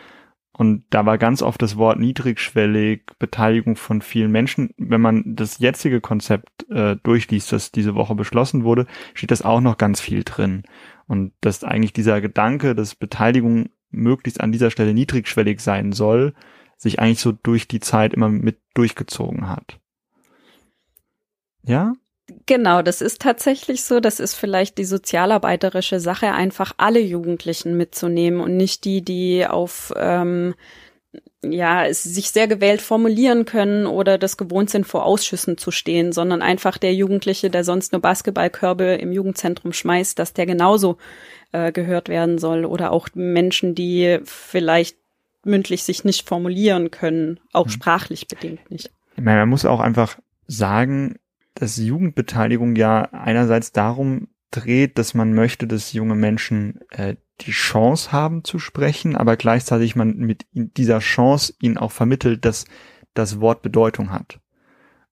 Und 0.55 0.83
da 0.91 1.07
war 1.07 1.17
ganz 1.17 1.41
oft 1.41 1.59
das 1.63 1.77
Wort 1.77 1.99
niedrigschwellig, 1.99 3.01
Beteiligung 3.17 3.75
von 3.75 4.03
vielen 4.03 4.31
Menschen. 4.31 4.69
Wenn 4.77 5.01
man 5.01 5.23
das 5.25 5.57
jetzige 5.57 5.99
Konzept 5.99 6.69
äh, 6.69 6.95
durchliest, 7.01 7.51
das 7.51 7.71
diese 7.71 7.95
Woche 7.95 8.13
beschlossen 8.13 8.63
wurde, 8.63 8.85
steht 9.15 9.31
das 9.31 9.41
auch 9.41 9.61
noch 9.61 9.79
ganz 9.79 9.99
viel 9.99 10.23
drin. 10.23 10.61
Und 11.07 11.33
dass 11.41 11.63
eigentlich 11.63 11.93
dieser 11.93 12.21
Gedanke, 12.21 12.75
dass 12.75 12.93
Beteiligung 12.93 13.69
möglichst 13.93 14.41
an 14.41 14.51
dieser 14.51 14.71
Stelle 14.71 14.93
niedrigschwellig 14.93 15.61
sein 15.61 15.91
soll, 15.91 16.33
sich 16.77 16.99
eigentlich 16.99 17.19
so 17.21 17.31
durch 17.31 17.67
die 17.67 17.79
Zeit 17.79 18.13
immer 18.13 18.29
mit 18.29 18.59
durchgezogen 18.73 19.49
hat. 19.49 19.79
Ja? 21.63 21.93
Genau, 22.45 22.81
das 22.81 23.01
ist 23.01 23.21
tatsächlich 23.21 23.83
so. 23.83 23.99
Das 23.99 24.19
ist 24.19 24.35
vielleicht 24.35 24.77
die 24.77 24.85
sozialarbeiterische 24.85 25.99
Sache, 25.99 26.31
einfach 26.31 26.73
alle 26.77 26.99
Jugendlichen 26.99 27.75
mitzunehmen 27.77 28.39
und 28.39 28.55
nicht 28.55 28.85
die, 28.85 29.01
die 29.01 29.45
auf 29.45 29.93
ähm, 29.95 30.55
ja, 31.43 31.85
es 31.85 32.03
sich 32.03 32.29
sehr 32.31 32.47
gewählt 32.47 32.81
formulieren 32.81 33.45
können 33.45 33.85
oder 33.85 34.17
das 34.17 34.37
gewohnt 34.37 34.69
sind, 34.69 34.85
vor 34.85 35.05
Ausschüssen 35.05 35.57
zu 35.57 35.71
stehen, 35.71 36.11
sondern 36.11 36.41
einfach 36.41 36.77
der 36.77 36.93
Jugendliche, 36.93 37.49
der 37.49 37.63
sonst 37.63 37.91
nur 37.91 38.01
Basketballkörbe 38.01 38.95
im 38.95 39.11
Jugendzentrum 39.11 39.73
schmeißt, 39.73 40.17
dass 40.17 40.33
der 40.33 40.45
genauso 40.45 40.97
äh, 41.51 41.71
gehört 41.71 42.09
werden 42.09 42.37
soll 42.37 42.65
oder 42.65 42.91
auch 42.91 43.09
Menschen, 43.13 43.75
die 43.75 44.19
vielleicht 44.23 44.97
mündlich 45.45 45.83
sich 45.83 46.03
nicht 46.03 46.27
formulieren 46.27 46.91
können, 46.91 47.39
auch 47.51 47.65
mhm. 47.65 47.71
sprachlich 47.71 48.27
bedingt 48.27 48.71
nicht. 48.71 48.91
Ich 49.15 49.23
meine, 49.23 49.39
man 49.39 49.49
muss 49.49 49.65
auch 49.65 49.79
einfach 49.79 50.17
sagen, 50.47 51.15
dass 51.53 51.77
Jugendbeteiligung 51.77 52.75
ja 52.75 53.09
einerseits 53.11 53.71
darum 53.71 54.27
dreht, 54.51 54.97
dass 54.97 55.13
man 55.13 55.33
möchte, 55.33 55.67
dass 55.67 55.93
junge 55.93 56.15
Menschen 56.15 56.79
äh, 56.89 57.15
die 57.41 57.51
Chance 57.51 58.11
haben 58.11 58.43
zu 58.43 58.59
sprechen, 58.59 59.15
aber 59.15 59.37
gleichzeitig 59.37 59.95
man 59.95 60.17
mit 60.17 60.45
dieser 60.53 60.99
Chance 60.99 61.53
ihnen 61.61 61.77
auch 61.77 61.91
vermittelt, 61.91 62.45
dass 62.45 62.65
das 63.13 63.39
Wort 63.39 63.61
Bedeutung 63.61 64.11
hat 64.11 64.39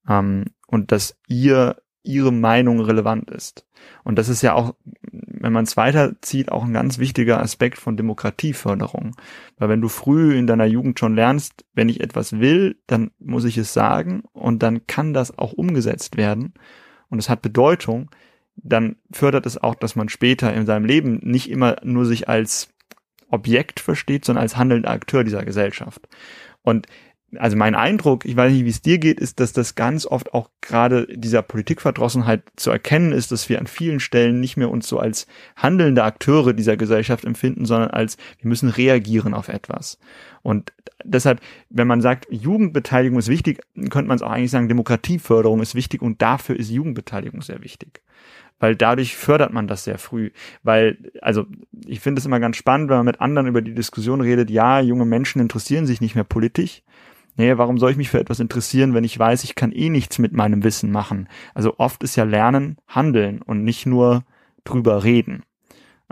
ähm, 0.08 0.46
und 0.68 0.92
dass 0.92 1.18
ihr 1.28 1.78
ihre 2.04 2.32
Meinung 2.32 2.80
relevant 2.80 3.30
ist. 3.30 3.68
Und 4.04 4.18
das 4.18 4.28
ist 4.28 4.42
ja 4.42 4.54
auch, 4.54 4.74
wenn 5.12 5.54
man 5.54 5.66
es 5.66 5.78
weiterzieht, 5.78 6.52
auch 6.52 6.64
ein 6.64 6.74
ganz 6.74 6.98
wichtiger 6.98 7.40
Aspekt 7.40 7.78
von 7.78 7.96
Demokratieförderung. 7.96 9.16
Weil 9.58 9.70
wenn 9.70 9.82
du 9.82 9.88
früh 9.88 10.36
in 10.36 10.48
deiner 10.48 10.66
Jugend 10.66 11.00
schon 11.00 11.16
lernst, 11.16 11.64
wenn 11.74 11.90
ich 11.90 12.02
etwas 12.02 12.40
will, 12.40 12.80
dann 12.88 13.12
muss 13.20 13.46
ich 13.46 13.58
es 13.58 13.74
sagen 13.74 14.24
und 14.34 14.64
dann 14.64 14.88
kann 14.88 15.14
das 15.14 15.38
auch 15.38 15.54
umgesetzt 15.54 16.18
werden 16.18 16.54
und 17.10 17.20
es 17.20 17.30
hat 17.30 17.44
Bedeutung, 17.44 18.10
dann 18.56 18.98
fördert 19.12 19.46
es 19.46 19.58
auch, 19.58 19.76
dass 19.76 19.96
man 19.96 20.10
später 20.10 20.54
in 20.54 20.66
seinem 20.66 20.86
Leben 20.86 21.20
nicht 21.24 21.50
immer 21.50 21.78
nur 21.84 22.06
sich 22.06 22.30
als 22.30 22.70
Objekt 23.30 23.80
versteht, 23.80 24.26
sondern 24.26 24.44
als 24.44 24.58
handelnder 24.58 24.92
Akteur 24.92 25.24
dieser 25.24 25.46
Gesellschaft. 25.46 26.08
Und 26.62 26.88
also 27.38 27.56
mein 27.56 27.76
Eindruck, 27.76 28.26
ich 28.26 28.36
weiß 28.36 28.52
nicht, 28.52 28.66
wie 28.66 28.70
es 28.70 28.82
dir 28.82 28.98
geht, 28.98 29.20
ist, 29.20 29.40
dass 29.40 29.54
das 29.54 29.76
ganz 29.76 30.06
oft 30.06 30.34
auch 30.34 30.50
gerade 30.60 31.08
dieser 31.08 31.42
Politikverdrossenheit 31.42 32.44
zu 32.56 32.72
erkennen 32.72 33.12
ist, 33.12 33.32
dass 33.32 33.48
wir 33.48 33.60
an 33.60 33.68
vielen 33.68 34.00
Stellen 34.00 34.40
nicht 34.40 34.58
mehr 34.58 34.70
uns 34.70 34.88
so 34.88 35.00
als 35.00 35.28
handelnde 35.56 36.04
Akteure 36.04 36.54
dieser 36.54 36.78
Gesellschaft 36.78 37.24
empfinden, 37.24 37.66
sondern 37.66 37.92
als 37.92 38.18
wir 38.40 38.50
müssen 38.50 38.70
reagieren 38.70 39.34
auf 39.34 39.48
etwas. 39.48 39.98
Und 40.42 40.74
deshalb, 41.04 41.40
wenn 41.70 41.88
man 41.88 42.02
sagt, 42.02 42.28
Jugendbeteiligung 42.30 43.20
ist 43.20 43.30
wichtig, 43.30 43.62
könnte 43.90 44.08
man 44.08 44.18
es 44.18 44.22
auch 44.22 44.32
eigentlich 44.32 44.52
sagen, 44.52 44.68
Demokratieförderung 44.68 45.62
ist 45.62 45.76
wichtig 45.76 46.02
und 46.02 46.22
dafür 46.22 46.58
ist 46.58 46.70
Jugendbeteiligung 46.70 47.42
sehr 47.42 47.62
wichtig 47.62 48.02
weil 48.62 48.76
dadurch 48.76 49.16
fördert 49.16 49.52
man 49.52 49.68
das 49.68 49.84
sehr 49.84 49.98
früh. 49.98 50.30
Weil, 50.62 51.12
also 51.22 51.48
ich 51.88 52.00
finde 52.00 52.20
es 52.20 52.28
immer 52.28 52.40
ganz 52.40 52.58
spannend, 52.58 52.90
wenn 52.90 52.98
man 52.98 53.08
mit 53.08 53.20
anderen 53.20 53.48
über 53.48 53.64
die 53.64 53.74
Diskussion 53.74 54.22
redet, 54.22 54.52
ja, 54.52 54.80
junge 54.80 55.06
Menschen 55.06 55.42
interessieren 55.42 55.88
sich 55.88 56.00
nicht 56.00 56.14
mehr 56.14 56.24
politisch, 56.24 56.84
nee, 57.36 57.58
warum 57.58 57.78
soll 57.78 57.92
ich 57.92 57.98
mich 57.98 58.10
für 58.10 58.20
etwas 58.20 58.40
interessieren, 58.40 58.94
wenn 58.94 59.04
ich 59.04 59.18
weiß, 59.18 59.44
ich 59.44 59.56
kann 59.56 59.72
eh 59.72 59.90
nichts 59.90 60.20
mit 60.20 60.34
meinem 60.34 60.64
Wissen 60.64 60.92
machen? 60.92 61.28
Also 61.54 61.76
oft 61.78 62.04
ist 62.04 62.16
ja 62.16 62.24
Lernen 62.24 62.78
Handeln 62.88 63.42
und 63.42 63.64
nicht 63.64 63.86
nur 63.86 64.24
drüber 64.64 65.04
reden. 65.04 65.44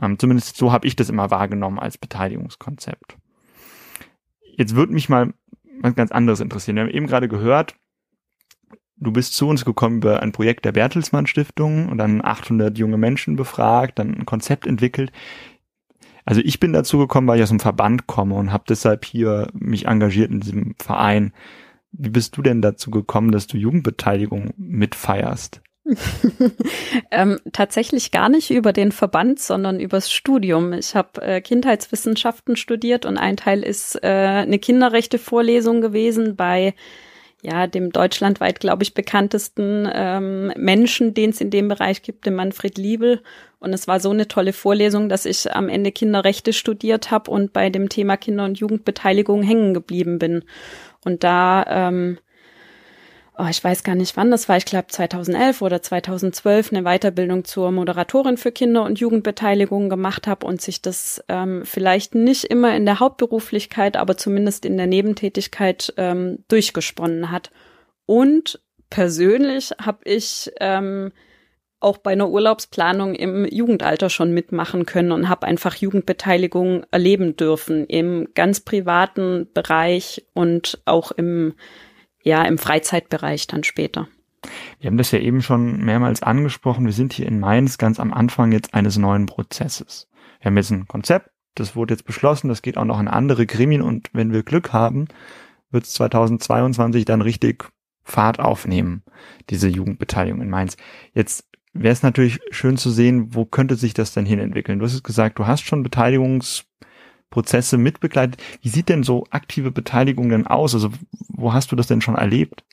Ähm, 0.01 0.17
zumindest 0.17 0.57
so 0.57 0.71
habe 0.71 0.87
ich 0.87 0.95
das 0.95 1.09
immer 1.09 1.31
wahrgenommen 1.31 1.79
als 1.79 1.97
Beteiligungskonzept. 1.97 3.17
Jetzt 4.55 4.75
würde 4.75 4.93
mich 4.93 5.09
mal 5.09 5.33
was 5.81 5.95
ganz 5.95 6.11
anderes 6.11 6.39
interessieren. 6.39 6.75
Wir 6.75 6.83
haben 6.83 6.91
eben 6.91 7.07
gerade 7.07 7.27
gehört, 7.27 7.75
du 8.97 9.11
bist 9.11 9.33
zu 9.33 9.47
uns 9.47 9.65
gekommen 9.65 9.97
über 9.97 10.21
ein 10.21 10.31
Projekt 10.31 10.65
der 10.65 10.73
Bertelsmann 10.73 11.27
Stiftung 11.27 11.89
und 11.89 11.97
dann 11.97 12.23
800 12.23 12.77
junge 12.77 12.97
Menschen 12.97 13.35
befragt, 13.35 13.99
dann 13.99 14.13
ein 14.13 14.25
Konzept 14.25 14.67
entwickelt. 14.67 15.11
Also 16.29 16.41
ich 16.45 16.59
bin 16.59 16.73
dazu 16.73 16.99
gekommen, 16.99 17.27
weil 17.27 17.37
ich 17.37 17.43
aus 17.43 17.49
dem 17.49 17.59
Verband 17.59 18.05
komme 18.05 18.35
und 18.35 18.53
habe 18.53 18.63
deshalb 18.69 19.03
hier 19.03 19.47
mich 19.51 19.87
engagiert 19.87 20.29
in 20.29 20.41
diesem 20.41 20.75
Verein. 20.77 21.33
Wie 21.91 22.09
bist 22.09 22.37
du 22.37 22.43
denn 22.43 22.61
dazu 22.61 22.91
gekommen, 22.91 23.31
dass 23.31 23.47
du 23.47 23.57
Jugendbeteiligung 23.57 24.53
mitfeierst? 24.55 25.63
ähm, 27.09 27.39
tatsächlich 27.51 28.11
gar 28.11 28.29
nicht 28.29 28.51
über 28.51 28.73
den 28.73 28.91
Verband, 28.91 29.39
sondern 29.39 29.79
übers 29.79 30.11
Studium. 30.11 30.71
Ich 30.73 30.93
habe 30.93 31.19
äh, 31.19 31.41
Kindheitswissenschaften 31.41 32.57
studiert 32.57 33.07
und 33.07 33.17
ein 33.17 33.35
Teil 33.35 33.63
ist 33.63 33.95
äh, 34.03 34.07
eine 34.07 34.59
Kinderrechte-Vorlesung 34.59 35.81
gewesen 35.81 36.35
bei 36.35 36.75
ja, 37.41 37.67
dem 37.67 37.91
deutschlandweit, 37.91 38.59
glaube 38.59 38.83
ich, 38.83 38.93
bekanntesten 38.93 39.89
ähm, 39.91 40.51
Menschen, 40.57 41.13
den 41.13 41.29
es 41.29 41.39
in 41.39 41.49
dem 41.49 41.69
Bereich 41.69 42.01
gibt, 42.01 42.25
dem 42.25 42.35
Manfred 42.35 42.77
Liebel. 42.77 43.21
Und 43.59 43.73
es 43.73 43.87
war 43.87 43.99
so 43.99 44.09
eine 44.09 44.27
tolle 44.27 44.51
Vorlesung, 44.51 45.07
dass 45.07 45.25
ich 45.25 45.53
am 45.53 45.69
Ende 45.69 45.91
Kinderrechte 45.91 46.51
studiert 46.51 47.11
habe 47.11 47.31
und 47.31 47.53
bei 47.53 47.69
dem 47.69 47.87
Thema 47.87 48.17
Kinder- 48.17 48.45
und 48.45 48.59
Jugendbeteiligung 48.59 49.41
hängen 49.41 49.73
geblieben 49.73 50.19
bin. 50.19 50.43
Und 51.05 51.23
da, 51.23 51.65
ähm, 51.67 52.17
oh, 53.39 53.47
ich 53.49 53.63
weiß 53.63 53.83
gar 53.83 53.95
nicht 53.95 54.17
wann, 54.17 54.31
das 54.31 54.49
war, 54.49 54.57
ich 54.57 54.65
glaube 54.65 54.87
2011 54.87 55.61
oder 55.61 55.81
2012, 55.81 56.73
eine 56.73 56.83
Weiterbildung 56.83 57.45
zur 57.45 57.71
Moderatorin 57.71 58.37
für 58.37 58.51
Kinder- 58.51 58.83
und 58.83 58.99
Jugendbeteiligung 58.99 59.89
gemacht 59.89 60.27
habe 60.27 60.45
und 60.45 60.61
sich 60.61 60.81
das 60.81 61.23
ähm, 61.29 61.63
vielleicht 61.65 62.15
nicht 62.15 62.43
immer 62.43 62.75
in 62.75 62.85
der 62.85 62.99
Hauptberuflichkeit, 62.99 63.95
aber 63.95 64.17
zumindest 64.17 64.65
in 64.65 64.77
der 64.77 64.87
Nebentätigkeit 64.87 65.93
ähm, 65.97 66.39
durchgesponnen 66.49 67.31
hat. 67.31 67.49
Und 68.05 68.59
persönlich 68.89 69.71
habe 69.81 69.99
ich 70.03 70.51
ähm, 70.59 71.11
auch 71.79 71.97
bei 71.97 72.11
einer 72.11 72.29
Urlaubsplanung 72.29 73.15
im 73.15 73.45
Jugendalter 73.45 74.09
schon 74.09 74.33
mitmachen 74.33 74.85
können 74.85 75.13
und 75.13 75.29
habe 75.29 75.47
einfach 75.47 75.75
Jugendbeteiligung 75.75 76.85
erleben 76.91 77.37
dürfen 77.37 77.85
im 77.85 78.27
ganz 78.35 78.59
privaten 78.59 79.47
Bereich 79.53 80.25
und 80.33 80.81
auch 80.83 81.11
im 81.11 81.53
ja 82.23 82.43
im 82.43 82.57
Freizeitbereich 82.57 83.47
dann 83.47 83.63
später. 83.63 84.07
Wir 84.79 84.89
haben 84.89 84.97
das 84.97 85.11
ja 85.11 85.19
eben 85.19 85.41
schon 85.41 85.83
mehrmals 85.83 86.23
angesprochen. 86.23 86.85
Wir 86.85 86.93
sind 86.93 87.13
hier 87.13 87.27
in 87.27 87.39
Mainz 87.39 87.77
ganz 87.77 87.99
am 87.99 88.13
Anfang 88.13 88.51
jetzt 88.51 88.73
eines 88.73 88.97
neuen 88.97 89.25
Prozesses. 89.25 90.07
Wir 90.39 90.47
haben 90.47 90.57
jetzt 90.57 90.71
ein 90.71 90.87
Konzept, 90.87 91.29
das 91.55 91.75
wurde 91.75 91.93
jetzt 91.93 92.05
beschlossen, 92.05 92.47
das 92.47 92.61
geht 92.61 92.77
auch 92.77 92.85
noch 92.85 92.99
in 92.99 93.07
andere 93.07 93.45
Gremien 93.45 93.81
und 93.81 94.09
wenn 94.13 94.31
wir 94.31 94.43
Glück 94.43 94.71
haben, 94.71 95.07
wird 95.71 95.83
es 95.83 95.93
2022 95.93 97.05
dann 97.05 97.21
richtig 97.21 97.69
Fahrt 98.03 98.39
aufnehmen, 98.39 99.03
diese 99.49 99.67
Jugendbeteiligung 99.67 100.41
in 100.41 100.49
Mainz. 100.49 100.77
Jetzt 101.13 101.45
wäre 101.73 101.93
es 101.93 102.01
natürlich 102.01 102.39
schön 102.49 102.77
zu 102.77 102.89
sehen, 102.89 103.35
wo 103.35 103.45
könnte 103.45 103.75
sich 103.75 103.93
das 103.93 104.13
denn 104.13 104.25
hin 104.25 104.39
entwickeln. 104.39 104.79
Du 104.79 104.85
hast 104.85 105.03
gesagt, 105.03 105.37
du 105.37 105.45
hast 105.45 105.61
schon 105.61 105.83
Beteiligungsprozesse 107.29 107.77
mitbegleitet. 107.77 108.41
Wie 108.61 108.69
sieht 108.69 108.89
denn 108.89 109.03
so 109.03 109.25
aktive 109.29 109.71
Beteiligung 109.71 110.29
denn 110.29 110.47
aus? 110.47 110.73
Also 110.73 110.91
wo 111.29 111.53
hast 111.53 111.71
du 111.71 111.75
das 111.75 111.87
denn 111.87 112.01
schon 112.01 112.15
erlebt? 112.15 112.63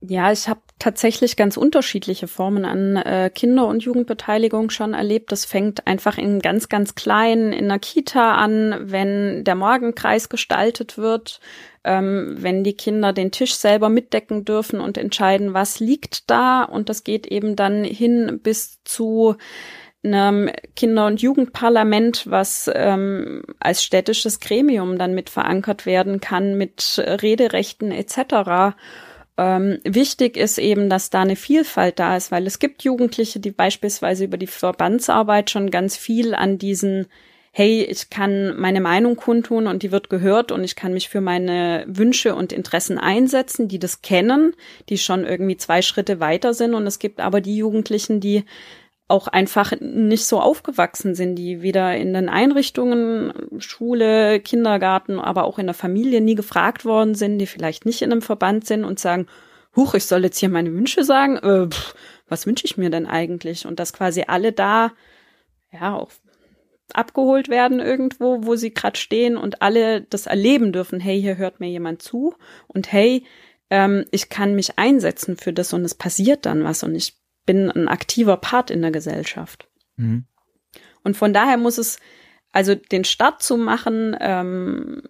Ja, 0.00 0.30
ich 0.30 0.48
habe 0.48 0.60
tatsächlich 0.78 1.34
ganz 1.34 1.56
unterschiedliche 1.56 2.28
Formen 2.28 2.64
an 2.64 2.94
äh, 2.94 3.32
Kinder- 3.34 3.66
und 3.66 3.82
Jugendbeteiligung 3.82 4.70
schon 4.70 4.94
erlebt. 4.94 5.32
Das 5.32 5.44
fängt 5.44 5.88
einfach 5.88 6.18
in 6.18 6.38
ganz, 6.38 6.68
ganz 6.68 6.94
klein 6.94 7.52
in 7.52 7.66
der 7.66 7.80
Kita 7.80 8.36
an, 8.36 8.76
wenn 8.80 9.42
der 9.42 9.56
Morgenkreis 9.56 10.28
gestaltet 10.28 10.98
wird, 10.98 11.40
ähm, 11.82 12.36
wenn 12.38 12.62
die 12.62 12.74
Kinder 12.74 13.12
den 13.12 13.32
Tisch 13.32 13.56
selber 13.56 13.88
mitdecken 13.88 14.44
dürfen 14.44 14.78
und 14.78 14.96
entscheiden, 14.98 15.52
was 15.52 15.80
liegt 15.80 16.30
da. 16.30 16.62
Und 16.62 16.88
das 16.88 17.02
geht 17.02 17.26
eben 17.26 17.56
dann 17.56 17.82
hin 17.82 18.38
bis 18.40 18.78
zu 18.84 19.34
einem 20.04 20.50
Kinder- 20.76 21.06
und 21.06 21.20
Jugendparlament, 21.20 22.30
was 22.30 22.70
ähm, 22.72 23.42
als 23.58 23.82
städtisches 23.82 24.40
Gremium 24.40 24.98
dann 24.98 25.14
mit 25.14 25.30
verankert 25.30 25.86
werden 25.86 26.20
kann, 26.20 26.56
mit 26.56 27.02
Rederechten 27.04 27.90
etc. 27.90 28.76
Ähm, 29.36 29.78
wichtig 29.84 30.36
ist 30.36 30.58
eben, 30.58 30.88
dass 30.88 31.10
da 31.10 31.22
eine 31.22 31.36
Vielfalt 31.36 31.98
da 31.98 32.16
ist, 32.16 32.30
weil 32.30 32.46
es 32.46 32.58
gibt 32.58 32.84
Jugendliche, 32.84 33.40
die 33.40 33.50
beispielsweise 33.50 34.24
über 34.24 34.36
die 34.36 34.46
Verbandsarbeit 34.46 35.50
schon 35.50 35.70
ganz 35.70 35.96
viel 35.96 36.34
an 36.34 36.58
diesen 36.58 37.06
hey, 37.50 37.82
ich 37.82 38.08
kann 38.08 38.56
meine 38.56 38.80
Meinung 38.80 39.16
kundtun 39.16 39.66
und 39.66 39.82
die 39.82 39.90
wird 39.90 40.10
gehört 40.10 40.52
und 40.52 40.62
ich 40.62 40.76
kann 40.76 40.92
mich 40.92 41.08
für 41.08 41.20
meine 41.20 41.84
Wünsche 41.88 42.36
und 42.36 42.52
Interessen 42.52 42.98
einsetzen, 42.98 43.66
die 43.66 43.80
das 43.80 44.00
kennen, 44.00 44.54
die 44.88 44.96
schon 44.96 45.24
irgendwie 45.24 45.56
zwei 45.56 45.82
Schritte 45.82 46.20
weiter 46.20 46.54
sind. 46.54 46.74
Und 46.74 46.86
es 46.86 47.00
gibt 47.00 47.18
aber 47.18 47.40
die 47.40 47.56
Jugendlichen, 47.56 48.20
die 48.20 48.44
auch 49.08 49.26
einfach 49.26 49.72
nicht 49.80 50.26
so 50.26 50.38
aufgewachsen 50.38 51.14
sind, 51.14 51.36
die 51.36 51.62
weder 51.62 51.96
in 51.96 52.12
den 52.12 52.28
Einrichtungen, 52.28 53.32
Schule, 53.58 54.38
Kindergarten, 54.40 55.18
aber 55.18 55.44
auch 55.44 55.58
in 55.58 55.66
der 55.66 55.74
Familie 55.74 56.20
nie 56.20 56.34
gefragt 56.34 56.84
worden 56.84 57.14
sind, 57.14 57.38
die 57.38 57.46
vielleicht 57.46 57.86
nicht 57.86 58.02
in 58.02 58.12
einem 58.12 58.20
Verband 58.22 58.66
sind 58.66 58.84
und 58.84 58.98
sagen, 58.98 59.26
huch, 59.74 59.94
ich 59.94 60.04
soll 60.04 60.24
jetzt 60.24 60.38
hier 60.38 60.50
meine 60.50 60.74
Wünsche 60.74 61.04
sagen, 61.04 61.38
äh, 61.38 61.68
pff, 61.68 61.94
was 62.28 62.46
wünsche 62.46 62.66
ich 62.66 62.76
mir 62.76 62.90
denn 62.90 63.06
eigentlich? 63.06 63.66
Und 63.66 63.80
dass 63.80 63.94
quasi 63.94 64.24
alle 64.26 64.52
da, 64.52 64.92
ja, 65.72 65.94
auch 65.94 66.10
abgeholt 66.92 67.48
werden 67.48 67.80
irgendwo, 67.80 68.44
wo 68.44 68.56
sie 68.56 68.72
gerade 68.72 68.98
stehen 68.98 69.36
und 69.36 69.62
alle 69.62 70.02
das 70.02 70.26
erleben 70.26 70.72
dürfen, 70.72 71.00
hey, 71.00 71.20
hier 71.20 71.36
hört 71.36 71.60
mir 71.60 71.68
jemand 71.68 72.02
zu 72.02 72.34
und 72.66 72.92
hey, 72.92 73.24
ähm, 73.70 74.04
ich 74.10 74.28
kann 74.28 74.54
mich 74.54 74.78
einsetzen 74.78 75.36
für 75.36 75.52
das 75.52 75.72
und 75.72 75.84
es 75.84 75.94
passiert 75.94 76.46
dann 76.46 76.64
was 76.64 76.82
und 76.82 76.94
ich 76.94 77.14
bin 77.48 77.70
ein 77.70 77.88
aktiver 77.88 78.36
Part 78.36 78.70
in 78.70 78.82
der 78.82 78.90
Gesellschaft. 78.90 79.70
Mhm. 79.96 80.26
Und 81.02 81.16
von 81.16 81.32
daher 81.32 81.56
muss 81.56 81.78
es, 81.78 81.98
also 82.52 82.74
den 82.74 83.04
Start 83.04 83.42
zu 83.42 83.56
machen, 83.56 84.14
ähm, 84.20 85.04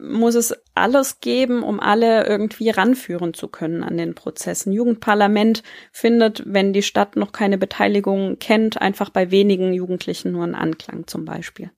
muss 0.00 0.34
es 0.34 0.54
alles 0.74 1.20
geben, 1.20 1.62
um 1.62 1.80
alle 1.80 2.26
irgendwie 2.26 2.70
ranführen 2.70 3.34
zu 3.34 3.48
können 3.48 3.84
an 3.84 3.98
den 3.98 4.14
Prozessen. 4.14 4.72
Jugendparlament 4.72 5.62
findet, 5.92 6.42
wenn 6.46 6.72
die 6.72 6.82
Stadt 6.82 7.16
noch 7.16 7.30
keine 7.30 7.58
Beteiligung 7.58 8.38
kennt, 8.38 8.80
einfach 8.80 9.10
bei 9.10 9.30
wenigen 9.30 9.74
Jugendlichen 9.74 10.32
nur 10.32 10.44
einen 10.44 10.54
Anklang 10.54 11.06
zum 11.06 11.26
Beispiel. 11.26 11.72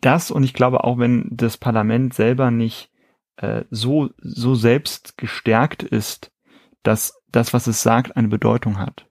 Das 0.00 0.32
und 0.32 0.42
ich 0.42 0.52
glaube 0.52 0.82
auch, 0.82 0.98
wenn 0.98 1.28
das 1.30 1.58
Parlament 1.58 2.12
selber 2.12 2.50
nicht 2.50 2.90
äh, 3.36 3.62
so, 3.70 4.10
so 4.18 4.56
selbst 4.56 5.16
gestärkt 5.16 5.84
ist, 5.84 6.32
dass 6.86 7.20
das, 7.30 7.52
was 7.52 7.66
es 7.66 7.82
sagt, 7.82 8.16
eine 8.16 8.28
Bedeutung 8.28 8.78
hat. 8.78 9.06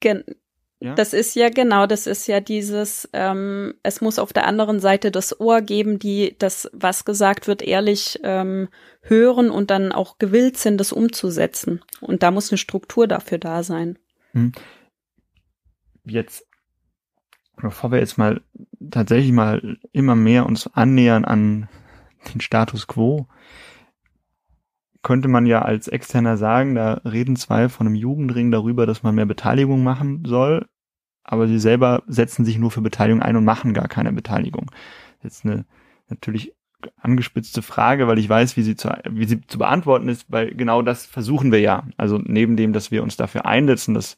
Gen 0.00 0.24
ja? 0.82 0.96
Das 0.96 1.12
ist 1.12 1.36
ja 1.36 1.48
genau, 1.48 1.86
das 1.86 2.08
ist 2.08 2.26
ja 2.26 2.40
dieses, 2.40 3.08
ähm, 3.12 3.74
es 3.84 4.00
muss 4.00 4.18
auf 4.18 4.32
der 4.32 4.48
anderen 4.48 4.80
Seite 4.80 5.12
das 5.12 5.38
Ohr 5.38 5.60
geben, 5.60 6.00
die 6.00 6.34
das, 6.40 6.68
was 6.72 7.04
gesagt 7.04 7.46
wird, 7.46 7.62
ehrlich 7.62 8.18
ähm, 8.24 8.68
hören 9.00 9.52
und 9.52 9.70
dann 9.70 9.92
auch 9.92 10.18
gewillt 10.18 10.56
sind, 10.56 10.78
das 10.78 10.92
umzusetzen. 10.92 11.84
Und 12.00 12.24
da 12.24 12.32
muss 12.32 12.50
eine 12.50 12.58
Struktur 12.58 13.06
dafür 13.06 13.38
da 13.38 13.62
sein. 13.62 13.96
Hm. 14.32 14.50
Jetzt, 16.04 16.48
bevor 17.58 17.92
wir 17.92 18.00
jetzt 18.00 18.18
mal 18.18 18.40
tatsächlich 18.90 19.30
mal 19.30 19.78
immer 19.92 20.16
mehr 20.16 20.46
uns 20.46 20.66
annähern 20.66 21.24
an 21.24 21.68
den 22.34 22.40
Status 22.40 22.88
quo, 22.88 23.28
könnte 25.02 25.28
man 25.28 25.46
ja 25.46 25.62
als 25.62 25.88
Externer 25.88 26.36
sagen, 26.36 26.74
da 26.74 26.94
reden 27.04 27.36
zwei 27.36 27.68
von 27.68 27.86
einem 27.86 27.96
Jugendring 27.96 28.50
darüber, 28.50 28.86
dass 28.86 29.02
man 29.02 29.14
mehr 29.14 29.26
Beteiligung 29.26 29.82
machen 29.82 30.24
soll, 30.24 30.66
aber 31.24 31.48
sie 31.48 31.58
selber 31.58 32.02
setzen 32.06 32.44
sich 32.44 32.58
nur 32.58 32.70
für 32.70 32.82
Beteiligung 32.82 33.22
ein 33.22 33.36
und 33.36 33.44
machen 33.44 33.74
gar 33.74 33.88
keine 33.88 34.12
Beteiligung. 34.12 34.70
Jetzt 35.22 35.44
eine 35.44 35.64
natürlich 36.08 36.54
angespitzte 36.96 37.62
Frage, 37.62 38.08
weil 38.08 38.18
ich 38.18 38.28
weiß, 38.28 38.56
wie 38.56 38.62
sie 38.62 38.76
zu, 38.76 38.90
wie 39.08 39.26
sie 39.26 39.40
zu 39.46 39.58
beantworten 39.58 40.08
ist, 40.08 40.26
weil 40.30 40.54
genau 40.54 40.82
das 40.82 41.06
versuchen 41.06 41.52
wir 41.52 41.60
ja. 41.60 41.86
Also 41.96 42.18
neben 42.18 42.56
dem, 42.56 42.72
dass 42.72 42.90
wir 42.90 43.02
uns 43.02 43.16
dafür 43.16 43.46
einsetzen, 43.46 43.94
dass 43.94 44.16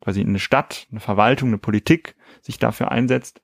quasi 0.00 0.20
eine 0.20 0.38
Stadt, 0.38 0.86
eine 0.90 1.00
Verwaltung, 1.00 1.48
eine 1.48 1.58
Politik 1.58 2.14
sich 2.42 2.58
dafür 2.58 2.90
einsetzt, 2.92 3.40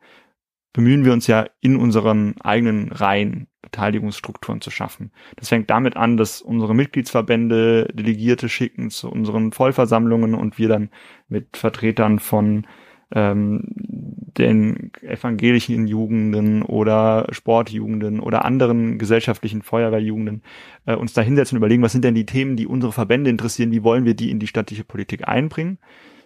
bemühen 0.73 1.05
wir 1.05 1.13
uns 1.13 1.27
ja 1.27 1.47
in 1.61 1.77
unseren 1.77 2.41
eigenen 2.41 2.93
Reihen 2.93 3.49
Beteiligungsstrukturen 3.63 4.61
zu 4.61 4.71
schaffen. 4.71 5.13
Das 5.37 5.49
fängt 5.49 5.71
damit 5.71 5.97
an, 5.97 6.17
dass 6.17 6.43
unsere 6.43 6.75
Mitgliedsverbände 6.75 7.89
Delegierte 7.95 8.49
schicken 8.49 8.91
zu 8.91 9.11
unseren 9.11 9.53
Vollversammlungen 9.53 10.35
und 10.35 10.59
wir 10.59 10.69
dann 10.69 10.91
mit 11.29 11.57
Vertretern 11.57 12.19
von 12.19 12.67
ähm, 13.15 13.63
den 13.67 14.91
evangelischen 15.03 15.87
Jugenden 15.87 16.63
oder 16.63 17.27
Sportjugenden 17.31 18.21
oder 18.21 18.45
anderen 18.45 18.99
gesellschaftlichen 18.99 19.63
Feuerwehrjugenden 19.63 20.43
äh, 20.87 20.95
uns 20.95 21.13
da 21.13 21.21
hinsetzen 21.21 21.57
und 21.57 21.61
überlegen, 21.61 21.83
was 21.83 21.93
sind 21.93 22.05
denn 22.05 22.15
die 22.15 22.27
Themen, 22.27 22.57
die 22.57 22.67
unsere 22.67 22.93
Verbände 22.93 23.31
interessieren, 23.31 23.71
wie 23.71 23.85
wollen 23.85 24.05
wir 24.05 24.15
die 24.15 24.31
in 24.31 24.39
die 24.39 24.47
staatliche 24.47 24.85
Politik 24.85 25.29
einbringen. 25.29 25.79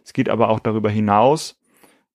Es 0.05 0.13
geht 0.13 0.29
aber 0.29 0.49
auch 0.49 0.61
darüber 0.61 0.89
hinaus, 0.89 1.61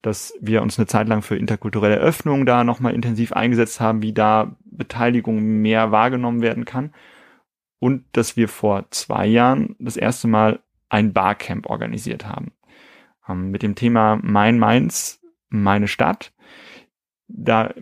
dass 0.02 0.34
wir 0.42 0.62
uns 0.62 0.80
eine 0.80 0.88
Zeit 0.88 1.08
lang 1.08 1.22
für 1.22 1.38
interkulturelle 1.38 1.98
Öffnung 1.98 2.46
da 2.46 2.64
nochmal 2.64 2.96
intensiv 2.96 3.34
eingesetzt 3.34 3.80
haben, 3.80 4.02
wie 4.02 4.14
da 4.14 4.56
Beteiligung 4.66 5.42
mehr 5.62 5.92
wahrgenommen 5.92 6.42
werden 6.42 6.66
kann. 6.66 6.94
Und 7.80 8.06
dass 8.14 8.38
wir 8.38 8.48
vor 8.48 8.86
zwei 8.92 9.26
Jahren 9.26 9.76
das 9.80 9.98
erste 9.98 10.28
Mal 10.28 10.60
ein 10.90 11.14
Barcamp 11.14 11.68
organisiert 11.68 12.26
haben. 12.26 12.52
Ähm, 13.28 13.52
mit 13.52 13.64
dem 13.64 13.76
Thema 13.76 14.20
Mein 14.22 14.60
Mainz, 14.60 15.22
meine 15.50 15.88
Stadt. 15.88 16.34
Da 17.28 17.74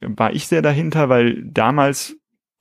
war 0.00 0.32
ich 0.32 0.46
sehr 0.46 0.62
dahinter, 0.62 1.08
weil 1.08 1.42
damals, 1.44 2.16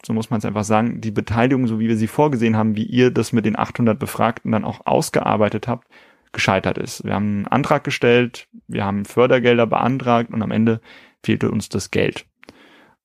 so 0.05 0.13
muss 0.13 0.29
man 0.29 0.39
es 0.39 0.45
einfach 0.45 0.63
sagen, 0.63 1.01
die 1.01 1.11
Beteiligung, 1.11 1.67
so 1.67 1.79
wie 1.79 1.87
wir 1.87 1.97
sie 1.97 2.07
vorgesehen 2.07 2.55
haben, 2.55 2.75
wie 2.75 2.85
ihr 2.85 3.11
das 3.11 3.33
mit 3.33 3.45
den 3.45 3.57
800 3.57 3.97
Befragten 3.97 4.51
dann 4.51 4.65
auch 4.65 4.85
ausgearbeitet 4.85 5.67
habt, 5.67 5.87
gescheitert 6.35 6.77
ist. 6.77 7.03
Wir 7.03 7.15
haben 7.15 7.37
einen 7.37 7.47
Antrag 7.47 7.83
gestellt, 7.83 8.47
wir 8.67 8.85
haben 8.85 9.05
Fördergelder 9.05 9.65
beantragt 9.65 10.31
und 10.31 10.43
am 10.43 10.51
Ende 10.51 10.81
fehlte 11.23 11.49
uns 11.49 11.69
das 11.69 11.89
Geld. 11.89 12.27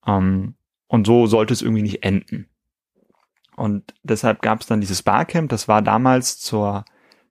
Ähm, 0.06 0.54
und 0.86 1.06
so 1.06 1.26
sollte 1.26 1.54
es 1.54 1.62
irgendwie 1.62 1.82
nicht 1.82 2.04
enden. 2.04 2.50
Und 3.56 3.94
deshalb 4.02 4.42
gab 4.42 4.60
es 4.60 4.66
dann 4.66 4.80
dieses 4.80 5.02
Barcamp, 5.02 5.48
das 5.50 5.68
war 5.68 5.82
damals 5.82 6.38
zur 6.38 6.84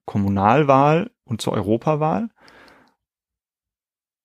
Kommunalwahl 0.06 1.10
und 1.24 1.40
zur 1.40 1.52
Europawahl. 1.52 2.30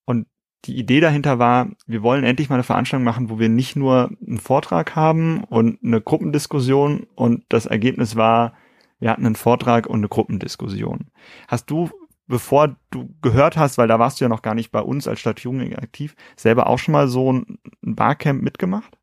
Und 0.06 0.28
die 0.66 0.78
Idee 0.78 1.00
dahinter 1.00 1.38
war, 1.38 1.70
wir 1.86 2.02
wollen 2.02 2.24
endlich 2.24 2.50
mal 2.50 2.56
eine 2.56 2.64
Veranstaltung 2.64 3.04
machen, 3.04 3.30
wo 3.30 3.40
wir 3.40 3.50
nicht 3.50 3.76
nur 3.76 4.12
einen 4.26 4.40
Vortrag 4.40 4.96
haben 4.96 5.44
und 5.44 5.84
eine 5.84 6.02
Gruppendiskussion 6.02 7.08
und 7.16 7.44
das 7.50 7.66
Ergebnis 7.66 8.16
war, 8.16 8.54
wir 9.00 9.10
hatten 9.10 9.26
einen 9.26 9.36
Vortrag 9.36 9.88
und 9.88 10.00
eine 10.00 10.08
Gruppendiskussion. 10.08 11.12
Hast 11.48 11.70
du, 11.70 11.90
bevor 12.28 12.76
du 12.92 13.14
gehört 13.22 13.58
hast, 13.58 13.78
weil 13.78 13.88
da 13.88 14.00
warst 14.00 14.20
du 14.20 14.26
ja 14.26 14.30
noch 14.30 14.42
gar 14.42 14.56
nicht 14.56 14.72
bei 14.72 14.82
uns 14.82 15.08
als 15.08 15.20
Stadtjugend 15.20 15.78
aktiv, 15.78 16.16
selber 16.36 16.68
auch 16.68 16.80
schon 16.80 16.94
mal 16.94 17.08
so 17.08 17.32
ein 17.32 17.60
Barcamp 17.82 18.42
mitgemacht? 18.42 18.98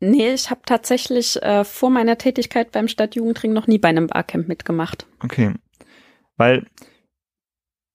Nee, 0.00 0.32
ich 0.32 0.50
habe 0.50 0.62
tatsächlich 0.66 1.40
äh, 1.42 1.64
vor 1.64 1.90
meiner 1.90 2.18
Tätigkeit 2.18 2.72
beim 2.72 2.88
Stadtjugendring 2.88 3.52
noch 3.52 3.66
nie 3.66 3.78
bei 3.78 3.88
einem 3.88 4.08
Barcamp 4.08 4.48
mitgemacht. 4.48 5.06
Okay. 5.22 5.54
Weil 6.36 6.66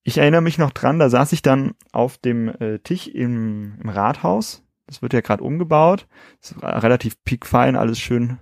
ich 0.04 0.18
erinnere 0.18 0.42
mich 0.42 0.58
noch 0.58 0.72
dran, 0.72 0.98
da 0.98 1.10
saß 1.10 1.34
ich 1.34 1.42
dann 1.42 1.76
auf 1.92 2.18
dem 2.18 2.48
äh, 2.48 2.80
Tisch 2.80 3.08
im, 3.08 3.78
im 3.84 3.90
Rathaus. 3.90 4.64
Das 4.88 5.04
wird 5.04 5.14
ja 5.14 5.22
gerade 5.22 5.44
umgebaut. 5.44 6.08
Relativ 6.64 7.24
piekfein, 7.24 7.76
alles 7.76 8.00
schön 8.00 8.40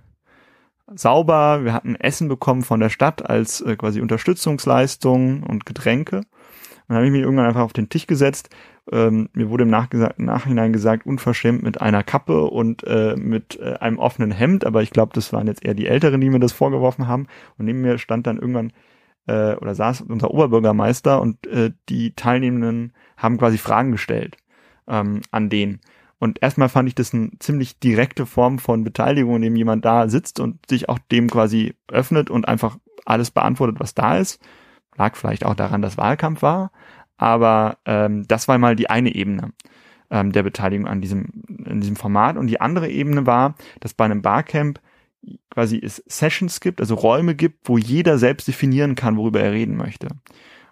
sauber. 0.94 1.64
Wir 1.64 1.72
hatten 1.72 1.96
Essen 1.96 2.28
bekommen 2.28 2.62
von 2.62 2.80
der 2.80 2.88
Stadt 2.88 3.28
als 3.28 3.60
äh, 3.60 3.76
quasi 3.76 4.00
Unterstützungsleistung 4.00 5.42
und 5.42 5.66
Getränke. 5.66 6.22
Dann 6.86 6.96
habe 6.96 7.06
ich 7.06 7.12
mich 7.12 7.22
irgendwann 7.22 7.46
einfach 7.46 7.62
auf 7.62 7.72
den 7.72 7.88
Tisch 7.88 8.06
gesetzt. 8.06 8.50
Ähm, 8.90 9.28
mir 9.34 9.50
wurde 9.50 9.64
im 9.64 9.70
Nachhinein 9.70 10.72
gesagt, 10.72 11.04
unverschämt 11.04 11.62
mit 11.62 11.80
einer 11.80 12.02
Kappe 12.02 12.44
und 12.44 12.84
äh, 12.84 13.16
mit 13.16 13.58
äh, 13.60 13.74
einem 13.74 13.98
offenen 13.98 14.30
Hemd, 14.30 14.64
aber 14.64 14.82
ich 14.82 14.90
glaube, 14.90 15.12
das 15.14 15.32
waren 15.32 15.46
jetzt 15.46 15.64
eher 15.64 15.74
die 15.74 15.86
Älteren, 15.86 16.20
die 16.20 16.30
mir 16.30 16.40
das 16.40 16.52
vorgeworfen 16.52 17.06
haben. 17.06 17.26
Und 17.58 17.66
neben 17.66 17.82
mir 17.82 17.98
stand 17.98 18.26
dann 18.26 18.38
irgendwann 18.38 18.72
äh, 19.26 19.54
oder 19.56 19.74
saß 19.74 20.00
unser 20.02 20.30
Oberbürgermeister 20.30 21.20
und 21.20 21.46
äh, 21.46 21.72
die 21.90 22.14
Teilnehmenden 22.14 22.94
haben 23.18 23.36
quasi 23.36 23.58
Fragen 23.58 23.92
gestellt 23.92 24.36
ähm, 24.88 25.20
an 25.30 25.50
den. 25.50 25.80
Und 26.18 26.42
erstmal 26.42 26.68
fand 26.68 26.88
ich 26.88 26.94
das 26.94 27.14
eine 27.14 27.30
ziemlich 27.38 27.78
direkte 27.78 28.26
Form 28.26 28.58
von 28.58 28.84
Beteiligung, 28.84 29.36
in 29.36 29.42
dem 29.42 29.56
jemand 29.56 29.84
da 29.84 30.08
sitzt 30.08 30.40
und 30.40 30.66
sich 30.68 30.88
auch 30.88 30.98
dem 30.98 31.30
quasi 31.30 31.74
öffnet 31.88 32.28
und 32.28 32.48
einfach 32.48 32.78
alles 33.04 33.30
beantwortet, 33.30 33.76
was 33.78 33.94
da 33.94 34.18
ist. 34.18 34.40
Lag 34.96 35.16
vielleicht 35.16 35.44
auch 35.44 35.54
daran, 35.54 35.80
dass 35.80 35.96
Wahlkampf 35.96 36.42
war, 36.42 36.72
aber 37.16 37.78
ähm, 37.84 38.26
das 38.26 38.48
war 38.48 38.58
mal 38.58 38.74
die 38.74 38.90
eine 38.90 39.14
Ebene 39.14 39.52
ähm, 40.10 40.32
der 40.32 40.42
Beteiligung 40.42 40.86
an 40.86 41.00
diesem, 41.00 41.44
in 41.64 41.80
diesem 41.80 41.96
Format. 41.96 42.36
Und 42.36 42.48
die 42.48 42.60
andere 42.60 42.88
Ebene 42.88 43.26
war, 43.26 43.54
dass 43.80 43.94
bei 43.94 44.04
einem 44.04 44.22
Barcamp 44.22 44.80
quasi 45.50 45.80
es 45.82 46.02
Sessions 46.06 46.60
gibt, 46.60 46.80
also 46.80 46.94
Räume 46.94 47.34
gibt, 47.34 47.68
wo 47.68 47.78
jeder 47.78 48.18
selbst 48.18 48.48
definieren 48.48 48.94
kann, 48.94 49.16
worüber 49.16 49.40
er 49.40 49.52
reden 49.52 49.76
möchte. 49.76 50.08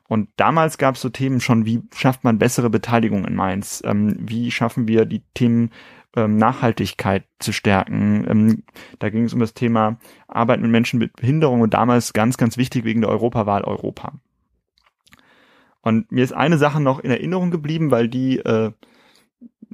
Und 0.09 0.29
damals 0.37 0.79
gab 0.79 0.95
es 0.95 1.01
so 1.01 1.09
Themen 1.09 1.41
schon, 1.41 1.67
wie 1.67 1.83
schafft 1.95 2.25
man 2.25 2.39
bessere 2.39 2.71
Beteiligung 2.71 3.25
in 3.25 3.35
Mainz? 3.35 3.83
Ähm, 3.85 4.17
wie 4.19 4.51
schaffen 4.51 4.89
wir 4.89 5.05
die 5.05 5.23
Themen 5.35 5.71
ähm, 6.15 6.37
Nachhaltigkeit 6.37 7.25
zu 7.39 7.53
stärken? 7.53 8.25
Ähm, 8.29 8.63
da 8.99 9.11
ging 9.11 9.25
es 9.25 9.35
um 9.35 9.41
das 9.41 9.55
Thema 9.55 9.99
Arbeit 10.29 10.61
mit 10.61 10.71
Menschen 10.71 10.99
mit 10.99 11.17
Behinderung 11.17 11.61
und 11.61 11.75
damals 11.75 12.13
ganz, 12.13 12.37
ganz 12.37 12.57
wichtig 12.57 12.85
wegen 12.85 13.01
der 13.01 13.11
Europawahl 13.11 13.65
Europa. 13.65 14.13
Und 15.83 16.11
mir 16.11 16.25
ist 16.25 16.33
eine 16.33 16.59
Sache 16.59 16.81
noch 16.81 17.01
in 17.01 17.11
Erinnerung 17.11 17.51
geblieben, 17.51 17.91
weil 17.91 18.09
die 18.09 18.39
äh, 18.39 18.73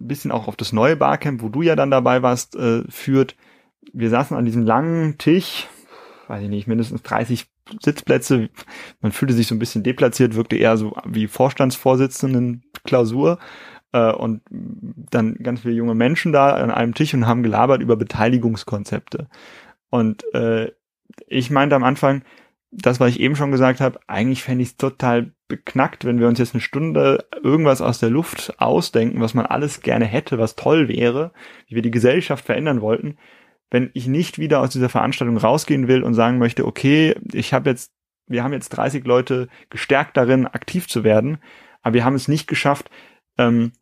ein 0.03 0.09
bisschen 0.09 0.31
auch 0.31 0.49
auf 0.49 0.57
das 0.57 0.73
neue 0.73 0.97
Barcamp, 0.97 1.43
wo 1.43 1.49
du 1.49 1.63
ja 1.63 1.77
dann 1.77 1.91
dabei 1.91 2.23
warst, 2.23 2.57
äh, 2.57 2.83
führt. 2.89 3.37
Wir 3.93 4.11
saßen 4.11 4.37
an 4.37 4.45
diesem 4.45 4.63
langen 4.63 5.19
Tisch, 5.19 5.69
weiß 6.29 6.43
ich 6.43 6.49
nicht, 6.49 6.67
mindestens 6.67 7.03
30 7.03 7.52
Sitzplätze. 7.81 8.49
Man 9.01 9.13
fühlte 9.13 9.35
sich 9.35 9.47
so 9.47 9.55
ein 9.55 9.59
bisschen 9.59 9.83
deplatziert, 9.83 10.35
wirkte 10.35 10.57
eher 10.57 10.77
so 10.77 10.97
wie 11.07 11.27
Vorstandsvorsitzenden 11.27 12.65
Klausur 12.85 13.39
äh, 13.93 14.13
und 14.13 14.43
dann 14.51 15.37
ganz 15.37 15.61
viele 15.61 15.75
junge 15.75 15.95
Menschen 15.95 16.33
da 16.33 16.55
an 16.55 16.71
einem 16.71 16.95
Tisch 16.95 17.15
und 17.15 17.27
haben 17.27 17.43
gelabert 17.43 17.83
über 17.83 17.97
Beteiligungskonzepte. 17.97 19.29
Und 19.91 20.25
äh, 20.35 20.73
ich 21.27 21.51
meinte 21.51 21.77
am 21.77 21.85
Anfang, 21.85 22.23
das, 22.73 23.01
was 23.01 23.11
ich 23.11 23.21
eben 23.21 23.37
schon 23.37 23.51
gesagt 23.51 23.81
habe, 23.83 24.01
eigentlich 24.07 24.43
fände 24.43 24.63
ich 24.63 24.71
es 24.71 24.77
total 24.79 25.33
beknackt, 25.47 26.07
wenn 26.07 26.19
wir 26.19 26.29
uns 26.29 26.39
jetzt 26.39 26.55
eine 26.55 26.63
Stunde 26.63 27.27
irgendwas 27.43 27.83
aus 27.83 27.99
der 27.99 28.09
Luft 28.09 28.55
ausdenken, 28.59 29.21
was 29.21 29.35
man 29.35 29.45
alles 29.45 29.83
gerne 29.83 30.07
hätte, 30.07 30.39
was 30.39 30.57
toll 30.57 30.89
wäre, 30.89 31.33
wie 31.69 31.75
wir 31.75 31.83
die 31.83 31.91
Gesellschaft 31.91 32.47
verändern 32.47 32.81
wollten, 32.81 33.19
wenn 33.73 33.91
ich 33.95 34.07
nicht 34.07 34.39
wieder 34.39 34.61
aus 34.61 34.71
dieser 34.71 34.91
Veranstaltung 34.91 35.39
rausgehen 35.39 35.89
will 35.89 36.03
und 36.03 36.13
sagen 36.13 36.37
möchte, 36.37 36.67
okay, 36.67 37.17
ich 37.33 37.55
habe 37.55 37.71
jetzt, 37.71 37.91
wir 38.27 38.45
haben 38.45 38.53
jetzt 38.53 38.69
30 38.69 39.05
Leute 39.07 39.49
gestärkt 39.71 40.17
darin, 40.17 40.47
aktiv 40.47 40.87
zu 40.87 41.05
werden, 41.05 41.39
aber 41.81 41.95
wir 41.95 42.05
haben 42.05 42.15
es 42.15 42.29
nicht 42.29 42.47
geschafft, 42.47 42.91
ähm, 43.39 43.73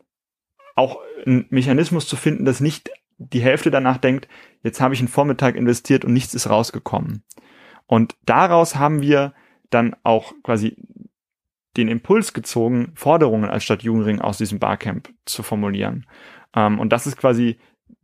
auch 0.76 1.00
einen 1.26 1.46
Mechanismus 1.50 2.06
zu 2.06 2.14
finden, 2.14 2.44
dass 2.44 2.60
nicht 2.60 2.90
die 3.18 3.42
Hälfte 3.42 3.72
danach 3.72 3.98
denkt, 3.98 4.28
jetzt 4.62 4.80
habe 4.80 4.94
ich 4.94 5.00
einen 5.00 5.08
Vormittag 5.08 5.56
investiert 5.56 6.04
und 6.04 6.12
nichts 6.12 6.34
ist 6.34 6.48
rausgekommen. 6.48 7.24
Und 7.86 8.16
daraus 8.24 8.76
haben 8.76 9.02
wir 9.02 9.34
dann 9.70 9.96
auch 10.04 10.32
quasi 10.44 10.76
den 11.76 11.88
Impuls 11.88 12.32
gezogen, 12.32 12.92
Forderungen 12.94 13.50
als 13.50 13.64
Stadtjugendring 13.64 14.20
aus 14.20 14.38
diesem 14.38 14.60
Barcamp 14.60 15.12
zu 15.24 15.42
formulieren. 15.42 16.06
Ähm, 16.54 16.78
und 16.78 16.92
das 16.92 17.08
ist 17.08 17.16
quasi 17.16 17.58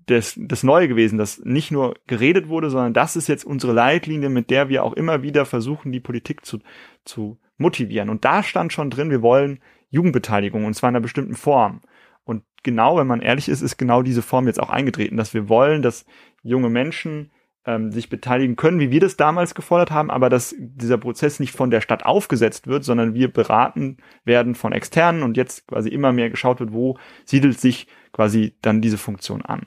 das, 0.07 0.35
das 0.37 0.63
Neue 0.63 0.89
gewesen, 0.89 1.19
dass 1.19 1.45
nicht 1.45 1.71
nur 1.71 1.95
geredet 2.07 2.49
wurde, 2.49 2.71
sondern 2.71 2.95
das 2.95 3.17
ist 3.17 3.29
jetzt 3.29 3.45
unsere 3.45 3.73
Leitlinie, 3.73 4.29
mit 4.29 4.51
der 4.51 4.69
wir 4.69 4.85
auch 4.85 4.93
immer 4.93 5.23
wieder 5.23 5.45
versuchen, 5.45 5.93
die 5.93 6.01
Politik 6.01 6.45
zu, 6.45 6.61
zu 7.05 7.39
motivieren. 7.59 8.09
Und 8.09 8.25
da 8.25 8.43
stand 8.43 8.73
schon 8.73 8.91
drin, 8.91 9.11
wir 9.11 9.23
wollen 9.23 9.61
Jugendbeteiligung 9.91 10.65
und 10.65 10.75
zwar 10.75 10.91
in 10.91 10.97
einer 10.97 11.03
bestimmten 11.03 11.35
Form. 11.35 11.81
Und 12.25 12.45
genau, 12.63 12.97
wenn 12.97 13.07
man 13.07 13.21
ehrlich 13.21 13.49
ist, 13.49 13.63
ist 13.63 13.79
genau 13.79 14.03
diese 14.03 14.23
Form 14.23 14.47
jetzt 14.47 14.61
auch 14.61 14.71
eingetreten, 14.71 15.17
dass 15.17 15.35
wir 15.35 15.49
wollen, 15.49 15.83
dass 15.83 16.07
junge 16.43 16.69
Menschen 16.69 17.31
ähm, 17.67 17.91
sich 17.91 18.09
beteiligen 18.09 18.57
können, 18.57 18.79
wie 18.79 18.91
wir 18.91 19.01
das 19.01 19.17
damals 19.17 19.55
gefordert 19.55 19.91
haben, 19.91 20.11
aber 20.11 20.31
dass 20.31 20.55
dieser 20.59 20.99
Prozess 20.99 21.41
nicht 21.41 21.53
von 21.53 21.71
der 21.71 21.81
Stadt 21.81 22.07
aufgesetzt 22.07 22.69
wird, 22.69 22.85
sondern 22.85 23.15
wir 23.15 23.33
beraten 23.33 23.99
werden 24.25 24.55
von 24.55 24.73
externen 24.73 25.23
und 25.23 25.37
jetzt 25.37 25.67
quasi 25.67 25.89
immer 25.89 26.13
mehr 26.13 26.31
geschaut 26.31 26.61
wird, 26.61 26.73
wo 26.73 26.97
siedelt 27.25 27.61
sich 27.61 27.89
quasi 28.13 28.57
dann 28.63 28.81
diese 28.81 28.99
Funktion 28.99 29.43
an. 29.43 29.63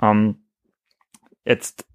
Ähm, 0.00 0.44
jetzt 1.44 1.86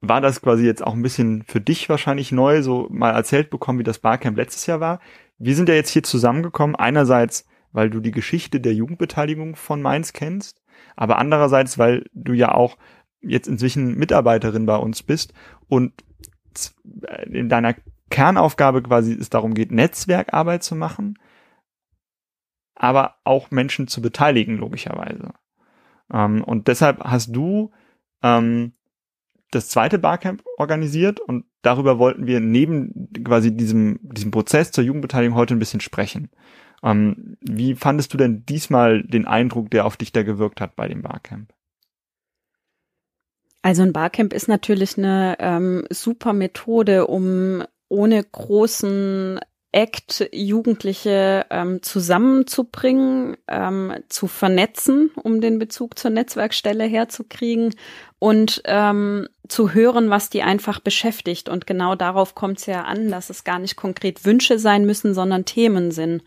war 0.00 0.20
das 0.20 0.40
quasi 0.40 0.64
jetzt 0.64 0.84
auch 0.84 0.94
ein 0.94 1.02
bisschen 1.02 1.42
für 1.42 1.60
dich 1.60 1.88
wahrscheinlich 1.88 2.32
neu, 2.32 2.62
so 2.62 2.86
mal 2.90 3.10
erzählt 3.10 3.50
bekommen, 3.50 3.78
wie 3.78 3.84
das 3.84 3.98
Barcamp 3.98 4.36
letztes 4.36 4.66
Jahr 4.66 4.80
war. 4.80 5.00
Wir 5.38 5.54
sind 5.54 5.68
ja 5.68 5.74
jetzt 5.74 5.90
hier 5.90 6.02
zusammengekommen, 6.02 6.76
einerseits, 6.76 7.46
weil 7.72 7.90
du 7.90 8.00
die 8.00 8.10
Geschichte 8.10 8.60
der 8.60 8.74
Jugendbeteiligung 8.74 9.56
von 9.56 9.82
Mainz 9.82 10.12
kennst, 10.12 10.62
aber 10.96 11.18
andererseits, 11.18 11.78
weil 11.78 12.04
du 12.12 12.32
ja 12.32 12.54
auch 12.54 12.76
jetzt 13.20 13.48
inzwischen 13.48 13.96
Mitarbeiterin 13.96 14.66
bei 14.66 14.76
uns 14.76 15.02
bist 15.02 15.32
und 15.68 15.92
in 17.26 17.48
deiner 17.48 17.74
Kernaufgabe 18.10 18.82
quasi 18.82 19.12
es 19.12 19.30
darum 19.30 19.54
geht, 19.54 19.72
Netzwerkarbeit 19.72 20.62
zu 20.62 20.74
machen, 20.76 21.18
aber 22.74 23.16
auch 23.24 23.50
Menschen 23.50 23.88
zu 23.88 24.00
beteiligen, 24.00 24.56
logischerweise. 24.56 25.32
Ähm, 26.12 26.42
und 26.44 26.68
deshalb 26.68 27.00
hast 27.04 27.34
du 27.34 27.72
ähm, 28.22 28.72
das 29.50 29.68
zweite 29.68 29.98
Barcamp 29.98 30.44
organisiert 30.58 31.20
und 31.20 31.44
darüber 31.62 31.98
wollten 31.98 32.26
wir 32.26 32.40
neben 32.40 33.08
quasi 33.24 33.56
diesem, 33.56 33.98
diesem 34.02 34.30
Prozess 34.30 34.72
zur 34.72 34.84
Jugendbeteiligung 34.84 35.36
heute 35.36 35.54
ein 35.54 35.60
bisschen 35.60 35.80
sprechen. 35.80 36.30
Ähm, 36.82 37.36
wie 37.40 37.74
fandest 37.74 38.12
du 38.12 38.18
denn 38.18 38.44
diesmal 38.44 39.02
den 39.02 39.26
Eindruck, 39.26 39.70
der 39.70 39.86
auf 39.86 39.96
dich 39.96 40.12
da 40.12 40.22
gewirkt 40.22 40.60
hat 40.60 40.76
bei 40.76 40.88
dem 40.88 41.02
Barcamp? 41.02 41.52
Also 43.62 43.82
ein 43.82 43.92
Barcamp 43.92 44.32
ist 44.32 44.48
natürlich 44.48 44.96
eine 44.96 45.36
ähm, 45.40 45.86
super 45.90 46.32
Methode, 46.32 47.06
um 47.06 47.64
ohne 47.88 48.22
großen 48.22 49.40
Act 49.76 50.30
Jugendliche 50.32 51.44
ähm, 51.50 51.82
zusammenzubringen, 51.82 53.36
ähm, 53.46 53.92
zu 54.08 54.26
vernetzen, 54.26 55.10
um 55.22 55.42
den 55.42 55.58
Bezug 55.58 55.98
zur 55.98 56.10
Netzwerkstelle 56.10 56.84
herzukriegen 56.84 57.74
und 58.18 58.62
ähm, 58.64 59.28
zu 59.48 59.74
hören, 59.74 60.08
was 60.08 60.30
die 60.30 60.42
einfach 60.42 60.80
beschäftigt. 60.80 61.50
Und 61.50 61.66
genau 61.66 61.94
darauf 61.94 62.34
kommt 62.34 62.60
es 62.60 62.64
ja 62.64 62.84
an, 62.84 63.10
dass 63.10 63.28
es 63.28 63.44
gar 63.44 63.58
nicht 63.58 63.76
konkret 63.76 64.24
Wünsche 64.24 64.58
sein 64.58 64.86
müssen, 64.86 65.12
sondern 65.12 65.44
Themen 65.44 65.90
sind. 65.90 66.22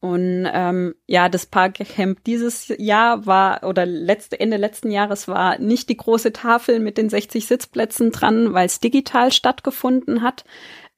Und 0.00 0.48
ähm, 0.52 0.96
ja, 1.06 1.28
das 1.28 1.46
Parkcamp 1.46 2.24
dieses 2.24 2.72
Jahr 2.76 3.26
war 3.26 3.62
oder 3.62 3.86
letzte 3.86 4.40
Ende 4.40 4.56
letzten 4.56 4.90
Jahres 4.90 5.28
war 5.28 5.58
nicht 5.58 5.88
die 5.88 5.96
große 5.96 6.32
Tafel 6.32 6.80
mit 6.80 6.98
den 6.98 7.08
60 7.08 7.46
Sitzplätzen 7.46 8.10
dran, 8.10 8.52
weil 8.52 8.66
es 8.66 8.80
digital 8.80 9.30
stattgefunden 9.30 10.22
hat. 10.22 10.44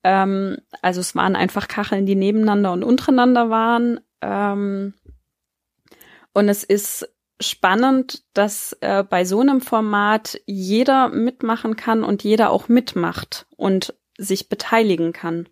Ähm, 0.02 0.58
also 0.82 1.00
es 1.00 1.14
waren 1.14 1.36
einfach 1.36 1.68
Kacheln, 1.68 2.06
die 2.06 2.14
nebeneinander 2.14 2.72
und 2.72 2.84
untereinander 2.84 3.50
waren. 3.50 4.00
Ähm, 4.20 4.94
und 6.32 6.48
es 6.48 6.64
ist 6.64 7.08
spannend, 7.40 8.22
dass 8.34 8.76
äh, 8.80 9.02
bei 9.02 9.24
so 9.24 9.40
einem 9.40 9.60
Format 9.60 10.40
jeder 10.46 11.08
mitmachen 11.08 11.76
kann 11.76 12.04
und 12.04 12.22
jeder 12.22 12.50
auch 12.50 12.68
mitmacht 12.68 13.46
und 13.56 13.94
sich 14.18 14.48
beteiligen 14.48 15.12
kann. 15.12 15.48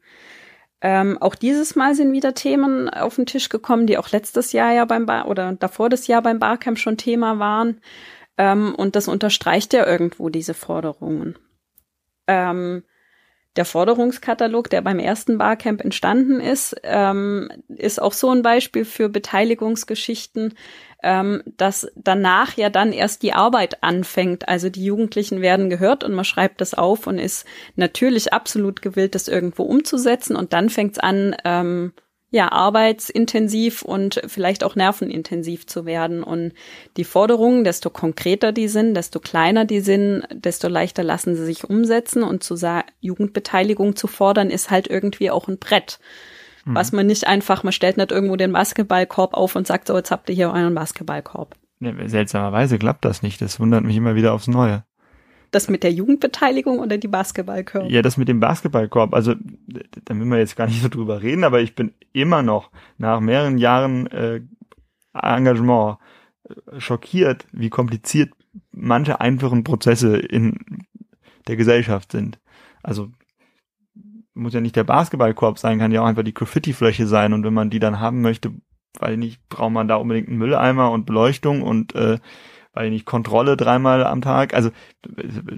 Ähm, 0.81 1.19
auch 1.21 1.35
dieses 1.35 1.75
Mal 1.75 1.95
sind 1.95 2.13
wieder 2.13 2.35
Themen 2.35 2.89
auf 2.89 3.17
den 3.17 3.27
Tisch 3.27 3.49
gekommen, 3.49 3.87
die 3.87 3.99
auch 3.99 4.11
letztes 4.11 4.53
Jahr 4.53 4.73
ja 4.73 4.85
beim 4.85 5.07
Bar 5.07 5.27
oder 5.27 5.53
davor 5.55 5.89
das 5.89 6.07
Jahr 6.07 6.23
beim 6.23 6.39
Barcamp 6.39 6.79
schon 6.79 6.97
Thema 6.97 7.39
waren. 7.39 7.81
Ähm, 8.37 8.75
und 8.77 8.95
das 8.95 9.09
unterstreicht 9.09 9.73
ja 9.73 9.85
irgendwo 9.85 10.29
diese 10.29 10.55
Forderungen. 10.55 11.37
Ähm, 12.29 12.85
der 13.59 13.65
Forderungskatalog, 13.65 14.71
der 14.71 14.83
beim 14.83 15.01
ersten 15.01 15.37
Barcamp 15.37 15.83
entstanden 15.85 16.39
ist, 16.39 16.77
ähm, 16.85 17.51
ist 17.67 18.01
auch 18.01 18.13
so 18.13 18.31
ein 18.31 18.43
Beispiel 18.43 18.85
für 18.85 19.09
Beteiligungsgeschichten, 19.09 20.55
ähm, 21.03 21.43
dass 21.45 21.91
danach 21.97 22.57
ja 22.57 22.71
dann 22.71 22.93
erst 22.93 23.25
die 23.25 23.33
Arbeit 23.33 23.83
anfängt. 23.83 24.49
Also 24.49 24.71
die 24.71 24.85
Jugendlichen 24.85 25.41
werden 25.43 25.71
gehört 25.71 26.05
und 26.05 26.15
man 26.15 26.25
schreibt 26.25 26.61
das 26.61 26.75
auf 26.75 27.09
und 27.09 27.19
ist 27.19 27.47
natürlich 27.75 28.33
absolut 28.33 28.81
gewillt, 28.81 29.17
das 29.17 29.27
irgendwo 29.27 29.65
umzusetzen. 29.65 30.37
Und 30.37 30.53
dann 30.53 30.71
fängt 30.71 30.93
es 30.93 30.99
an, 31.01 31.35
ähm, 31.45 31.93
ja, 32.31 32.53
arbeitsintensiv 32.53 33.83
und 33.83 34.21
vielleicht 34.27 34.63
auch 34.63 34.77
nervenintensiv 34.77 35.67
zu 35.67 35.87
werden. 35.87 36.23
Und 36.23 36.53
die 36.97 37.05
Forderungen, 37.05 37.65
desto 37.65 37.89
konkreter 37.89 38.53
die 38.53 38.69
sind, 38.69 38.95
desto 38.95 39.19
kleiner 39.19 39.65
die 39.65 39.81
sind, 39.81 40.25
desto 40.33 40.69
leichter 40.69 41.03
lassen 41.03 41.37
sie 41.37 41.45
sich 41.45 41.65
umsetzen. 41.65 42.23
Und 42.23 42.43
zu 42.43 42.55
sagen, 42.55 42.89
Jugendbeteiligung 43.01 43.97
zu 43.97 44.07
fordern, 44.07 44.51
ist 44.51 44.71
halt 44.71 44.89
irgendwie 44.89 45.31
auch 45.31 45.49
ein 45.49 45.59
Brett. 45.59 46.01
Mhm. 46.67 46.75
Was 46.75 46.93
man 46.93 47.07
nicht 47.07 47.27
einfach, 47.27 47.63
man 47.63 47.73
stellt 47.73 47.97
nicht 47.97 48.13
irgendwo 48.13 48.37
den 48.37 48.53
Basketballkorb 48.53 49.33
auf 49.33 49.57
und 49.57 49.67
sagt, 49.67 49.89
so, 49.89 49.97
jetzt 49.97 50.11
habt 50.11 50.29
ihr 50.29 50.35
hier 50.35 50.51
euren 50.51 50.75
Basketballkorb. 50.75 51.55
Ja, 51.81 51.93
seltsamerweise 52.09 52.79
klappt 52.79 53.05
das 53.05 53.23
nicht. 53.23 53.41
Das 53.41 53.59
wundert 53.59 53.85
mich 53.85 53.97
immer 53.97 54.17
wieder 54.17 54.35
aufs 54.35 54.49
Neue. 54.49 54.85
Das 55.51 55.69
mit 55.69 55.83
der 55.83 55.93
Jugendbeteiligung 55.93 56.79
oder 56.79 56.99
die 56.99 57.09
Basketballkorb? 57.09 57.91
Ja, 57.91 58.03
das 58.03 58.17
mit 58.17 58.29
dem 58.29 58.41
Basketballkorb. 58.41 59.15
Also, 59.15 59.35
da 59.37 60.15
will 60.15 60.27
man 60.27 60.39
jetzt 60.39 60.57
gar 60.57 60.67
nicht 60.67 60.83
so 60.83 60.89
drüber 60.89 61.23
reden, 61.23 61.45
aber 61.45 61.61
ich 61.61 61.75
bin 61.75 61.93
immer 62.13 62.43
noch 62.43 62.71
nach 62.99 63.21
mehreren 63.21 63.59
Jahren 63.59 64.07
äh, 64.09 64.41
Engagement 65.15 65.99
äh, 66.45 66.81
schockiert, 66.81 67.47
wie 67.53 67.71
kompliziert 67.71 68.31
manche 68.73 69.21
einfachen 69.21 69.65
Prozesse 69.65 70.17
in 70.17 70.85
der 71.47 71.57
Gesellschaft 71.57 72.13
sind. 72.13 72.39
Also 72.83 73.11
muss 74.35 74.55
ja 74.55 74.61
nicht 74.61 74.77
der 74.77 74.85
Basketballkorb 74.85 75.59
sein, 75.59 75.79
kann 75.79 75.93
ja 75.93 76.03
auch 76.03 76.07
einfach 76.07 76.23
die 76.23 76.35
Graffiti-Fläche 76.35 77.07
sein 77.07 77.33
und 77.33 77.45
wenn 77.45 77.55
man 77.55 77.71
die 77.71 77.81
dann 77.81 78.01
haben 78.01 78.21
möchte, 78.21 78.53
weil 78.99 79.17
nicht, 79.17 79.47
braucht 79.49 79.73
man 79.73 79.89
da 79.89 79.97
unbedingt 79.97 80.29
einen 80.29 80.39
Mülleimer 80.39 80.91
und 80.91 81.07
Beleuchtung 81.07 81.63
und 81.63 81.95
äh, 81.95 82.19
weil 82.79 82.91
nicht 82.91 83.07
Kontrolle 83.07 83.57
dreimal 83.57 84.07
am 84.07 84.23
Tag. 84.23 84.55
Also 84.55 84.71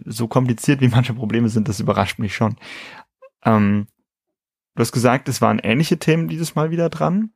so 0.06 0.26
kompliziert 0.26 0.80
wie 0.80 0.88
manche 0.96 1.12
Probleme 1.12 1.50
sind, 1.50 1.68
das 1.68 1.78
überrascht 1.78 2.18
mich 2.18 2.34
schon. 2.34 2.56
Ähm, 3.44 3.88
du 4.74 4.80
hast 4.80 4.92
gesagt, 4.92 5.28
es 5.28 5.42
waren 5.42 5.58
ähnliche 5.58 5.98
Themen 5.98 6.28
dieses 6.28 6.54
Mal 6.54 6.70
wieder 6.70 6.88
dran. 6.88 7.32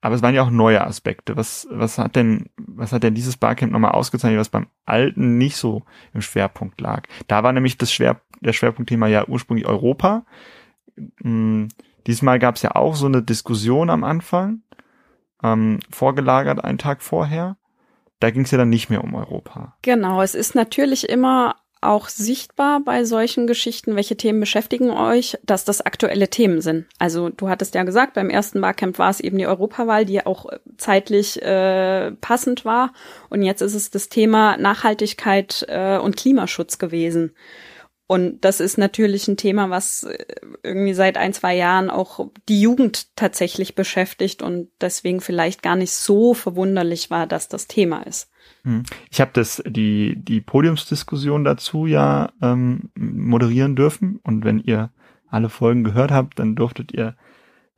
Aber 0.00 0.14
es 0.14 0.22
waren 0.22 0.34
ja 0.34 0.42
auch 0.42 0.50
neue 0.50 0.82
Aspekte. 0.82 1.36
Was, 1.36 1.68
was 1.70 1.98
hat 1.98 2.16
denn, 2.16 2.48
was 2.56 2.92
hat 2.92 3.02
denn 3.02 3.14
dieses 3.14 3.36
Barcamp 3.36 3.72
nochmal 3.72 3.92
ausgezeichnet, 3.92 4.40
was 4.40 4.48
beim 4.48 4.68
alten 4.86 5.36
nicht 5.36 5.56
so 5.56 5.82
im 6.14 6.22
Schwerpunkt 6.22 6.80
lag? 6.80 7.02
Da 7.28 7.42
war 7.42 7.52
nämlich 7.52 7.76
das 7.76 7.92
Schwer, 7.92 8.22
der 8.40 8.54
Schwerpunktthema 8.54 9.06
ja 9.06 9.28
ursprünglich 9.28 9.66
Europa. 9.66 10.24
Hm, 11.20 11.68
diesmal 12.06 12.38
gab 12.38 12.56
es 12.56 12.62
ja 12.62 12.74
auch 12.74 12.94
so 12.94 13.04
eine 13.04 13.22
Diskussion 13.22 13.90
am 13.90 14.02
Anfang, 14.02 14.62
ähm, 15.42 15.78
vorgelagert 15.90 16.64
einen 16.64 16.78
Tag 16.78 17.02
vorher 17.02 17.58
da 18.22 18.30
ging 18.30 18.42
es 18.42 18.50
ja 18.50 18.58
dann 18.58 18.70
nicht 18.70 18.90
mehr 18.90 19.02
um 19.02 19.14
Europa. 19.14 19.76
Genau, 19.82 20.22
es 20.22 20.34
ist 20.34 20.54
natürlich 20.54 21.08
immer 21.08 21.56
auch 21.80 22.08
sichtbar 22.08 22.80
bei 22.80 23.04
solchen 23.04 23.48
Geschichten, 23.48 23.96
welche 23.96 24.16
Themen 24.16 24.38
beschäftigen 24.38 24.90
euch, 24.90 25.36
dass 25.42 25.64
das 25.64 25.80
aktuelle 25.80 26.28
Themen 26.28 26.60
sind. 26.60 26.86
Also 26.98 27.28
du 27.28 27.48
hattest 27.48 27.74
ja 27.74 27.82
gesagt, 27.82 28.14
beim 28.14 28.30
ersten 28.30 28.60
Barcamp 28.60 29.00
war 29.00 29.10
es 29.10 29.18
eben 29.18 29.36
die 29.36 29.48
Europawahl, 29.48 30.04
die 30.04 30.24
auch 30.24 30.46
zeitlich 30.78 31.42
äh, 31.42 32.12
passend 32.12 32.64
war. 32.64 32.92
Und 33.30 33.42
jetzt 33.42 33.62
ist 33.62 33.74
es 33.74 33.90
das 33.90 34.08
Thema 34.08 34.56
Nachhaltigkeit 34.58 35.66
äh, 35.68 35.98
und 35.98 36.16
Klimaschutz 36.16 36.78
gewesen. 36.78 37.34
Und 38.06 38.44
das 38.44 38.60
ist 38.60 38.78
natürlich 38.78 39.28
ein 39.28 39.36
Thema, 39.36 39.70
was 39.70 40.02
äh, 40.02 40.24
irgendwie 40.62 40.94
seit 40.94 41.16
ein, 41.16 41.32
zwei 41.32 41.56
Jahren 41.56 41.88
auch 41.88 42.28
die 42.48 42.60
Jugend 42.60 43.16
tatsächlich 43.16 43.74
beschäftigt 43.74 44.42
und 44.42 44.68
deswegen 44.80 45.20
vielleicht 45.20 45.62
gar 45.62 45.76
nicht 45.76 45.92
so 45.92 46.34
verwunderlich 46.34 47.10
war, 47.10 47.26
dass 47.26 47.48
das 47.48 47.68
Thema 47.68 48.02
ist. 48.02 48.30
Hm. 48.64 48.82
Ich 49.10 49.20
habe 49.20 49.30
das 49.32 49.62
die 49.66 50.16
die 50.16 50.40
Podiumsdiskussion 50.40 51.44
dazu 51.44 51.86
ja 51.86 52.32
ähm, 52.42 52.90
moderieren 52.94 53.76
dürfen 53.76 54.20
und 54.22 54.44
wenn 54.44 54.58
ihr 54.58 54.90
alle 55.28 55.48
Folgen 55.48 55.84
gehört 55.84 56.10
habt, 56.10 56.38
dann 56.38 56.54
durftet 56.54 56.92
ihr 56.92 57.16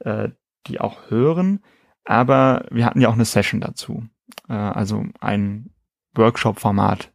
äh, 0.00 0.30
die 0.66 0.80
auch 0.80 1.10
hören. 1.10 1.60
Aber 2.04 2.66
wir 2.70 2.84
hatten 2.84 3.00
ja 3.00 3.08
auch 3.08 3.14
eine 3.14 3.24
Session 3.24 3.60
dazu, 3.60 4.04
äh, 4.48 4.54
also 4.54 5.04
ein 5.20 5.70
Workshop-Format. 6.14 7.13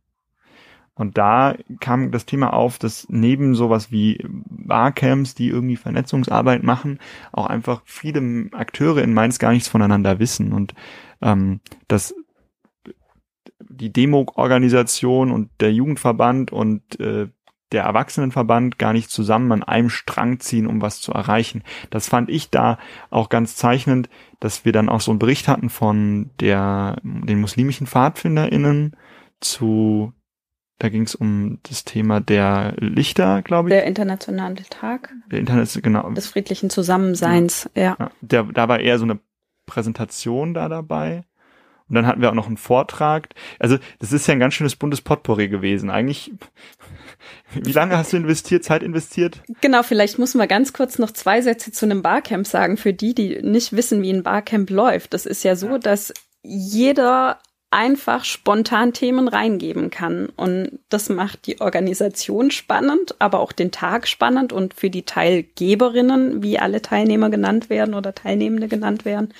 Und 0.99 1.17
da 1.17 1.55
kam 1.79 2.11
das 2.11 2.25
Thema 2.25 2.51
auf, 2.51 2.77
dass 2.77 3.07
neben 3.09 3.55
sowas 3.55 3.89
wie 3.89 4.21
Barcamps, 4.27 5.33
die 5.33 5.47
irgendwie 5.47 5.77
Vernetzungsarbeit 5.77 6.61
machen, 6.61 6.99
auch 7.31 7.45
einfach 7.45 7.81
viele 7.85 8.49
Akteure 8.51 9.01
in 9.01 9.13
Mainz 9.13 9.39
gar 9.39 9.53
nichts 9.53 9.69
voneinander 9.69 10.19
wissen 10.19 10.51
und 10.51 10.73
ähm, 11.21 11.61
dass 11.87 12.13
die 13.61 13.93
Demo-Organisation 13.93 15.31
und 15.31 15.49
der 15.61 15.71
Jugendverband 15.71 16.51
und 16.51 16.99
äh, 16.99 17.29
der 17.71 17.83
Erwachsenenverband 17.83 18.77
gar 18.77 18.91
nicht 18.91 19.09
zusammen 19.09 19.53
an 19.53 19.63
einem 19.63 19.89
Strang 19.89 20.41
ziehen, 20.41 20.67
um 20.67 20.81
was 20.81 20.99
zu 20.99 21.13
erreichen. 21.13 21.63
Das 21.91 22.09
fand 22.09 22.29
ich 22.29 22.49
da 22.49 22.77
auch 23.09 23.29
ganz 23.29 23.55
zeichnend, 23.55 24.09
dass 24.41 24.65
wir 24.65 24.73
dann 24.73 24.89
auch 24.89 24.99
so 24.99 25.11
einen 25.11 25.19
Bericht 25.19 25.47
hatten 25.47 25.69
von 25.69 26.31
der, 26.41 26.97
den 27.03 27.39
muslimischen 27.39 27.87
PfadfinderInnen 27.87 28.97
zu, 29.39 30.13
da 30.79 30.87
ging 30.89 31.03
es 31.03 31.13
um 31.13 31.59
das 31.63 31.83
Thema 31.83 32.21
der 32.21 32.73
Lichter, 32.77 33.41
glaube 33.41 33.69
ich. 33.69 33.73
Der 33.75 33.85
internationale 33.85 34.63
Tag. 34.69 35.13
Der 35.29 35.39
Internet, 35.39 35.77
genau. 35.83 36.09
Des 36.11 36.27
friedlichen 36.27 36.69
Zusammenseins, 36.69 37.69
ja. 37.75 37.97
ja. 37.99 38.11
Der, 38.21 38.43
da 38.43 38.67
war 38.69 38.79
eher 38.79 38.97
so 38.97 39.03
eine 39.03 39.19
Präsentation 39.65 40.53
da 40.53 40.69
dabei. 40.69 41.25
Und 41.89 41.95
dann 41.95 42.05
hatten 42.05 42.21
wir 42.21 42.29
auch 42.29 42.35
noch 42.35 42.47
einen 42.47 42.57
Vortrag. 42.57 43.29
Also 43.57 43.77
das 43.97 44.13
ist 44.13 44.27
ja 44.27 44.33
ein 44.33 44.39
ganz 44.39 44.53
schönes 44.53 44.75
buntes 44.75 45.01
Potpourri 45.01 45.49
gewesen. 45.49 45.89
Eigentlich, 45.89 46.31
wie 47.53 47.71
lange 47.71 47.97
hast 47.97 48.13
du 48.13 48.17
investiert, 48.17 48.63
Zeit 48.63 48.83
investiert? 48.83 49.41
Genau, 49.59 49.83
vielleicht 49.83 50.17
muss 50.17 50.35
man 50.35 50.47
ganz 50.47 50.71
kurz 50.71 50.97
noch 50.97 51.11
zwei 51.11 51.41
Sätze 51.41 51.71
zu 51.71 51.85
einem 51.85 52.03
Barcamp 52.03 52.47
sagen, 52.47 52.77
für 52.77 52.93
die, 52.93 53.15
die 53.15 53.41
nicht 53.41 53.73
wissen, 53.73 54.01
wie 54.01 54.13
ein 54.13 54.23
Barcamp 54.23 54.69
läuft. 54.69 55.13
Das 55.13 55.25
ist 55.25 55.43
ja 55.43 55.55
so, 55.55 55.77
dass 55.77 56.13
jeder 56.43 57.39
einfach 57.71 58.25
spontan 58.25 58.93
Themen 58.93 59.27
reingeben 59.27 59.89
kann. 59.89 60.27
Und 60.35 60.79
das 60.89 61.09
macht 61.09 61.45
die 61.45 61.61
Organisation 61.61 62.51
spannend, 62.51 63.15
aber 63.19 63.39
auch 63.39 63.51
den 63.51 63.71
Tag 63.71 64.07
spannend 64.07 64.51
und 64.51 64.73
für 64.73 64.89
die 64.89 65.03
Teilgeberinnen, 65.03 66.41
wie 66.41 66.57
alle 66.57 66.81
Teilnehmer 66.81 67.29
genannt 67.29 67.69
werden 67.69 67.93
oder 67.93 68.15
Teilnehmende 68.15 68.67
genannt 68.67 69.05
werden, 69.05 69.33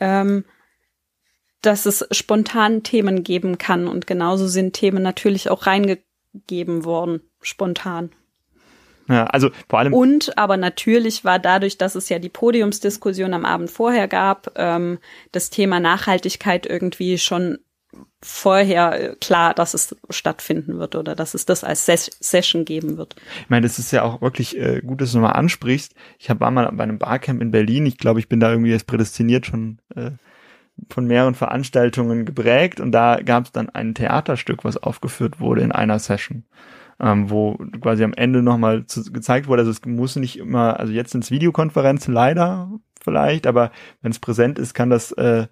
ähm, 0.00 0.44
dass 1.60 1.86
es 1.86 2.06
spontan 2.10 2.82
Themen 2.84 3.22
geben 3.22 3.58
kann. 3.58 3.86
Und 3.86 4.06
genauso 4.06 4.46
sind 4.46 4.72
Themen 4.72 5.02
natürlich 5.02 5.50
auch 5.50 5.66
reingegeben 5.66 6.84
worden, 6.84 7.20
spontan. 7.42 8.10
Ja, 9.08 9.24
also 9.24 9.50
vor 9.68 9.78
allem. 9.78 9.94
Und 9.94 10.36
aber 10.36 10.56
natürlich 10.56 11.24
war 11.24 11.38
dadurch, 11.38 11.78
dass 11.78 11.94
es 11.94 12.08
ja 12.08 12.18
die 12.18 12.28
Podiumsdiskussion 12.28 13.32
am 13.32 13.44
Abend 13.44 13.70
vorher 13.70 14.06
gab, 14.06 14.52
ähm, 14.56 14.98
das 15.32 15.50
Thema 15.50 15.80
Nachhaltigkeit 15.80 16.66
irgendwie 16.66 17.18
schon 17.18 17.58
vorher 18.20 19.16
klar, 19.20 19.54
dass 19.54 19.74
es 19.74 19.96
stattfinden 20.10 20.78
wird 20.78 20.94
oder 20.96 21.14
dass 21.14 21.34
es 21.34 21.46
das 21.46 21.64
als 21.64 21.86
Ses 21.86 22.10
Session 22.20 22.64
geben 22.64 22.98
wird. 22.98 23.16
Ich 23.42 23.50
meine, 23.50 23.66
das 23.66 23.78
ist 23.78 23.92
ja 23.92 24.02
auch 24.02 24.20
wirklich 24.20 24.58
äh, 24.58 24.80
gut, 24.80 25.00
dass 25.00 25.12
du 25.12 25.18
nochmal 25.18 25.36
ansprichst. 25.36 25.94
Ich 26.18 26.28
hab, 26.28 26.40
war 26.40 26.50
mal 26.50 26.70
bei 26.72 26.82
einem 26.82 26.98
Barcamp 26.98 27.40
in 27.40 27.50
Berlin. 27.50 27.86
Ich 27.86 27.96
glaube, 27.96 28.20
ich 28.20 28.28
bin 28.28 28.40
da 28.40 28.50
irgendwie 28.50 28.72
jetzt 28.72 28.86
prädestiniert 28.86 29.46
schon 29.46 29.78
äh, 29.94 30.10
von 30.90 31.06
mehreren 31.06 31.34
Veranstaltungen 31.34 32.24
geprägt 32.24 32.80
und 32.80 32.92
da 32.92 33.20
gab 33.22 33.46
es 33.46 33.52
dann 33.52 33.68
ein 33.70 33.94
Theaterstück, 33.94 34.64
was 34.64 34.76
aufgeführt 34.76 35.40
wurde 35.40 35.62
in 35.62 35.72
einer 35.72 35.98
Session, 35.98 36.44
ähm, 37.00 37.30
wo 37.30 37.56
quasi 37.80 38.04
am 38.04 38.14
Ende 38.14 38.42
nochmal 38.42 38.84
gezeigt 39.12 39.46
wurde, 39.46 39.62
also 39.62 39.70
es 39.70 39.84
muss 39.84 40.16
nicht 40.16 40.38
immer, 40.38 40.78
also 40.78 40.92
jetzt 40.92 41.14
ins 41.14 41.30
Videokonferenzen 41.30 42.12
leider 42.12 42.70
vielleicht, 43.00 43.46
aber 43.46 43.70
wenn 44.02 44.10
es 44.10 44.18
präsent 44.18 44.58
ist, 44.58 44.74
kann 44.74 44.90
das 44.90 45.12
äh, 45.12 45.46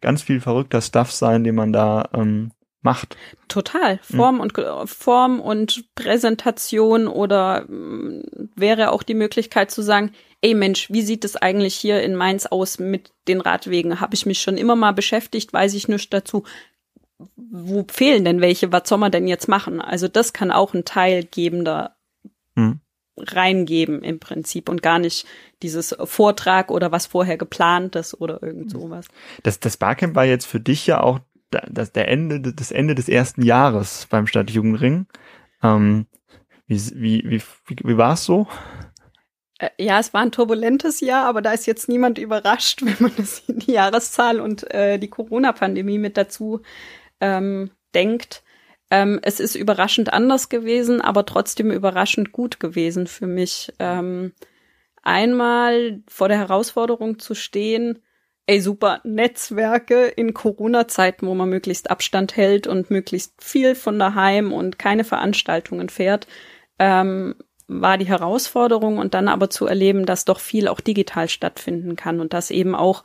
ganz 0.00 0.22
viel 0.22 0.40
verrückter 0.40 0.80
Stuff 0.80 1.10
sein, 1.12 1.44
den 1.44 1.54
man 1.54 1.72
da 1.72 2.08
ähm, 2.14 2.52
macht. 2.82 3.16
Total. 3.48 3.98
Form 4.02 4.36
mhm. 4.36 4.40
und 4.40 4.52
Form 4.86 5.40
und 5.40 5.84
Präsentation 5.94 7.06
oder 7.06 7.64
mh, 7.68 8.22
wäre 8.56 8.90
auch 8.90 9.02
die 9.02 9.14
Möglichkeit 9.14 9.70
zu 9.70 9.82
sagen, 9.82 10.12
ey 10.40 10.54
Mensch, 10.54 10.90
wie 10.90 11.02
sieht 11.02 11.24
es 11.24 11.36
eigentlich 11.36 11.74
hier 11.74 12.02
in 12.02 12.16
Mainz 12.16 12.46
aus 12.46 12.78
mit 12.78 13.12
den 13.28 13.40
Radwegen? 13.40 14.00
Habe 14.00 14.14
ich 14.14 14.26
mich 14.26 14.42
schon 14.42 14.56
immer 14.56 14.76
mal 14.76 14.92
beschäftigt, 14.92 15.52
weiß 15.52 15.74
ich 15.74 15.88
nichts 15.88 16.10
dazu. 16.10 16.42
Wo 17.36 17.84
fehlen 17.90 18.24
denn 18.24 18.40
welche? 18.40 18.72
Was 18.72 18.88
soll 18.88 18.98
man 18.98 19.12
denn 19.12 19.26
jetzt 19.26 19.48
machen? 19.48 19.80
Also 19.80 20.08
das 20.08 20.32
kann 20.32 20.50
auch 20.50 20.74
ein 20.74 20.84
teilgebender 20.84 21.96
mhm. 22.54 22.80
reingeben 23.16 24.02
im 24.02 24.20
Prinzip 24.20 24.68
und 24.68 24.82
gar 24.82 24.98
nicht 24.98 25.26
dieses 25.62 25.96
Vortrag 26.04 26.70
oder 26.70 26.92
was 26.92 27.06
vorher 27.06 27.36
geplant 27.36 27.96
ist 27.96 28.20
oder 28.20 28.42
irgend 28.42 28.70
sowas. 28.70 29.06
Das, 29.42 29.60
das 29.60 29.76
Barcamp 29.76 30.14
war 30.14 30.24
jetzt 30.24 30.46
für 30.46 30.60
dich 30.60 30.86
ja 30.86 31.00
auch 31.00 31.20
das, 31.68 31.92
der 31.92 32.08
Ende, 32.08 32.40
das 32.52 32.70
Ende 32.70 32.94
des 32.94 33.08
ersten 33.08 33.42
Jahres 33.42 34.06
beim 34.10 34.26
Stadtjugendring. 34.26 35.06
Ähm, 35.62 36.06
wie, 36.66 36.80
wie, 36.94 37.22
wie, 37.26 37.42
wie, 37.66 37.76
wie 37.84 37.96
war 37.96 38.14
es 38.14 38.24
so? 38.24 38.46
Äh, 39.58 39.70
ja, 39.78 39.98
es 40.00 40.12
war 40.12 40.22
ein 40.22 40.32
turbulentes 40.32 41.00
Jahr, 41.00 41.26
aber 41.26 41.42
da 41.42 41.52
ist 41.52 41.66
jetzt 41.66 41.88
niemand 41.88 42.18
überrascht, 42.18 42.82
wenn 42.84 42.96
man 42.98 43.12
das, 43.16 43.44
die 43.46 43.72
Jahreszahl 43.72 44.40
und 44.40 44.68
äh, 44.72 44.98
die 44.98 45.08
Corona-Pandemie 45.08 45.98
mit 45.98 46.16
dazu 46.16 46.62
ähm, 47.22 47.70
denkt. 47.94 48.42
Ähm, 48.90 49.20
es 49.22 49.40
ist 49.40 49.54
überraschend 49.54 50.12
anders 50.12 50.50
gewesen, 50.50 51.00
aber 51.00 51.24
trotzdem 51.24 51.70
überraschend 51.70 52.32
gut 52.32 52.60
gewesen 52.60 53.06
für 53.06 53.26
mich. 53.26 53.72
Ähm, 53.78 54.32
einmal 55.02 56.02
vor 56.08 56.28
der 56.28 56.38
Herausforderung 56.38 57.18
zu 57.18 57.34
stehen, 57.34 58.02
ey, 58.46 58.60
super 58.60 59.00
Netzwerke 59.04 60.06
in 60.06 60.34
Corona-Zeiten, 60.34 61.26
wo 61.26 61.34
man 61.34 61.48
möglichst 61.48 61.90
Abstand 61.90 62.36
hält 62.36 62.66
und 62.66 62.90
möglichst 62.90 63.42
viel 63.42 63.74
von 63.74 63.98
daheim 63.98 64.52
und 64.52 64.78
keine 64.78 65.04
Veranstaltungen 65.04 65.88
fährt. 65.88 66.26
Ähm, 66.78 67.36
war 67.68 67.96
die 67.96 68.06
Herausforderung 68.08 68.98
und 68.98 69.14
dann 69.14 69.28
aber 69.28 69.48
zu 69.48 69.66
erleben, 69.66 70.04
dass 70.04 70.24
doch 70.24 70.40
viel 70.40 70.68
auch 70.68 70.80
digital 70.80 71.28
stattfinden 71.28 71.96
kann 71.96 72.20
und 72.20 72.34
dass 72.34 72.50
eben 72.50 72.74
auch 72.74 73.04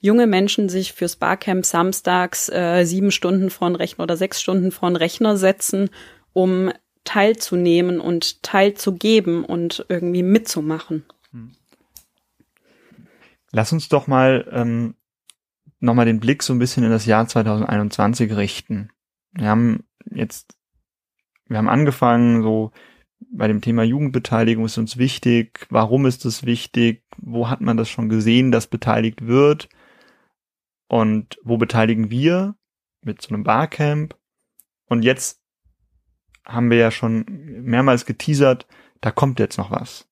junge 0.00 0.26
Menschen 0.26 0.68
sich 0.68 0.92
fürs 0.92 1.16
Barcamp 1.16 1.64
samstags 1.64 2.48
äh, 2.48 2.84
sieben 2.84 3.10
Stunden 3.10 3.50
vor 3.50 3.78
Rechner 3.78 4.04
oder 4.04 4.16
sechs 4.16 4.40
Stunden 4.40 4.70
vor 4.70 4.88
Rechner 4.98 5.36
setzen, 5.36 5.90
um 6.32 6.70
teilzunehmen 7.04 8.00
und 8.00 8.42
teilzugeben 8.42 9.44
und 9.44 9.86
irgendwie 9.88 10.22
mitzumachen. 10.22 11.04
Hm. 11.32 11.52
Lass 13.50 13.72
uns 13.72 13.88
doch 13.88 14.06
mal 14.06 14.46
ähm, 14.52 14.94
nochmal 15.80 16.06
den 16.06 16.20
Blick 16.20 16.42
so 16.42 16.52
ein 16.52 16.58
bisschen 16.58 16.84
in 16.84 16.90
das 16.90 17.06
Jahr 17.06 17.26
2021 17.26 18.36
richten. 18.36 18.90
Wir 19.32 19.48
haben 19.48 19.84
jetzt, 20.10 20.56
wir 21.46 21.58
haben 21.58 21.68
angefangen, 21.68 22.42
so 22.42 22.72
bei 23.32 23.48
dem 23.48 23.60
Thema 23.60 23.82
Jugendbeteiligung 23.82 24.64
ist 24.64 24.78
uns 24.78 24.96
wichtig. 24.96 25.66
Warum 25.70 26.06
ist 26.06 26.24
es 26.24 26.44
wichtig? 26.44 27.04
Wo 27.16 27.48
hat 27.48 27.60
man 27.60 27.76
das 27.76 27.88
schon 27.88 28.08
gesehen, 28.08 28.52
dass 28.52 28.66
beteiligt 28.66 29.26
wird? 29.26 29.68
Und 30.88 31.38
wo 31.42 31.56
beteiligen 31.56 32.10
wir? 32.10 32.56
Mit 33.02 33.22
so 33.22 33.28
einem 33.28 33.44
Barcamp. 33.44 34.16
Und 34.86 35.02
jetzt 35.02 35.40
haben 36.44 36.70
wir 36.70 36.78
ja 36.78 36.90
schon 36.90 37.24
mehrmals 37.28 38.06
geteasert, 38.06 38.66
da 39.00 39.10
kommt 39.10 39.38
jetzt 39.38 39.58
noch 39.58 39.70
was. 39.70 40.08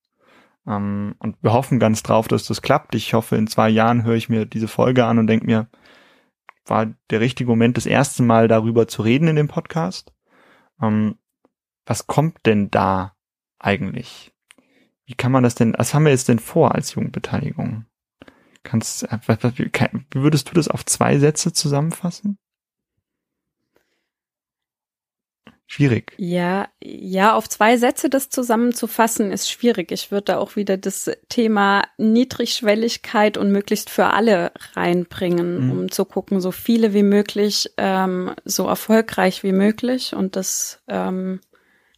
Ähm, 0.67 1.17
und 1.19 1.37
wir 1.43 1.53
hoffen 1.53 1.79
ganz 1.79 2.03
drauf, 2.03 2.29
dass 2.29 2.45
das 2.47 2.63
klappt. 2.63 2.95
Ich 2.95 3.15
hoffe, 3.15 3.37
in 3.37 3.47
zwei 3.47 3.71
Jahren 3.71 4.05
höre 4.05 4.15
ich 4.15 4.29
mir 4.29 4.45
diese 4.45 4.69
Folge 4.69 5.07
an 5.07 5.19
und 5.19 5.27
denke 5.27 5.47
mir, 5.47 5.69
war 6.67 6.87
der 7.11 7.21
richtige 7.21 7.49
Moment, 7.49 7.77
das 7.77 7.87
erste 7.87 8.23
Mal 8.23 8.49
darüber 8.49 8.87
zu 8.87 9.03
reden 9.03 9.29
in 9.29 9.37
dem 9.37 9.49
Podcast. 9.49 10.13
Ähm, 10.83 11.17
was 11.87 12.07
kommt 12.07 12.45
denn 12.45 12.71
da 12.71 13.15
eigentlich? 13.59 14.35
Wie 15.07 15.15
kann 15.15 15.33
man 15.33 15.45
das 15.45 15.55
denn, 15.55 15.75
was 15.79 15.95
haben 15.95 16.05
wir 16.05 16.11
jetzt 16.11 16.29
denn 16.29 16.41
vor 16.41 16.75
als 16.75 16.95
Jugendbeteiligung? 16.95 17.87
Kannst, 18.67 19.05
wie, 19.05 19.71
wie 20.11 20.21
würdest 20.23 20.51
du 20.51 20.55
das 20.55 20.69
auf 20.69 20.85
zwei 20.85 21.19
Sätze 21.19 21.53
zusammenfassen? 21.53 22.39
schwierig. 25.67 26.15
Ja, 26.17 26.69
ja, 26.83 27.35
auf 27.35 27.49
zwei 27.49 27.77
Sätze 27.77 28.09
das 28.09 28.31
zusammenzufassen 28.31 29.33
ist 29.33 29.51
schwierig. 29.51 29.93
Ich 29.93 30.11
würde 30.11 30.25
da 30.25 30.39
auch 30.39 30.57
wieder 30.57 30.77
das 30.77 31.11
Thema 31.29 31.83
Niedrigschwelligkeit 31.99 33.37
und 33.37 33.51
möglichst 33.51 33.91
für 33.91 34.07
alle 34.07 34.53
reinbringen, 34.75 35.67
mhm. 35.67 35.71
um 35.71 35.91
zu 35.91 36.05
gucken, 36.05 36.41
so 36.41 36.53
viele 36.53 36.95
wie 36.95 37.03
möglich, 37.03 37.73
ähm, 37.77 38.33
so 38.45 38.67
erfolgreich 38.67 39.43
wie 39.43 39.53
möglich. 39.53 40.15
Und 40.15 40.37
das 40.37 40.83
ähm, 40.89 41.41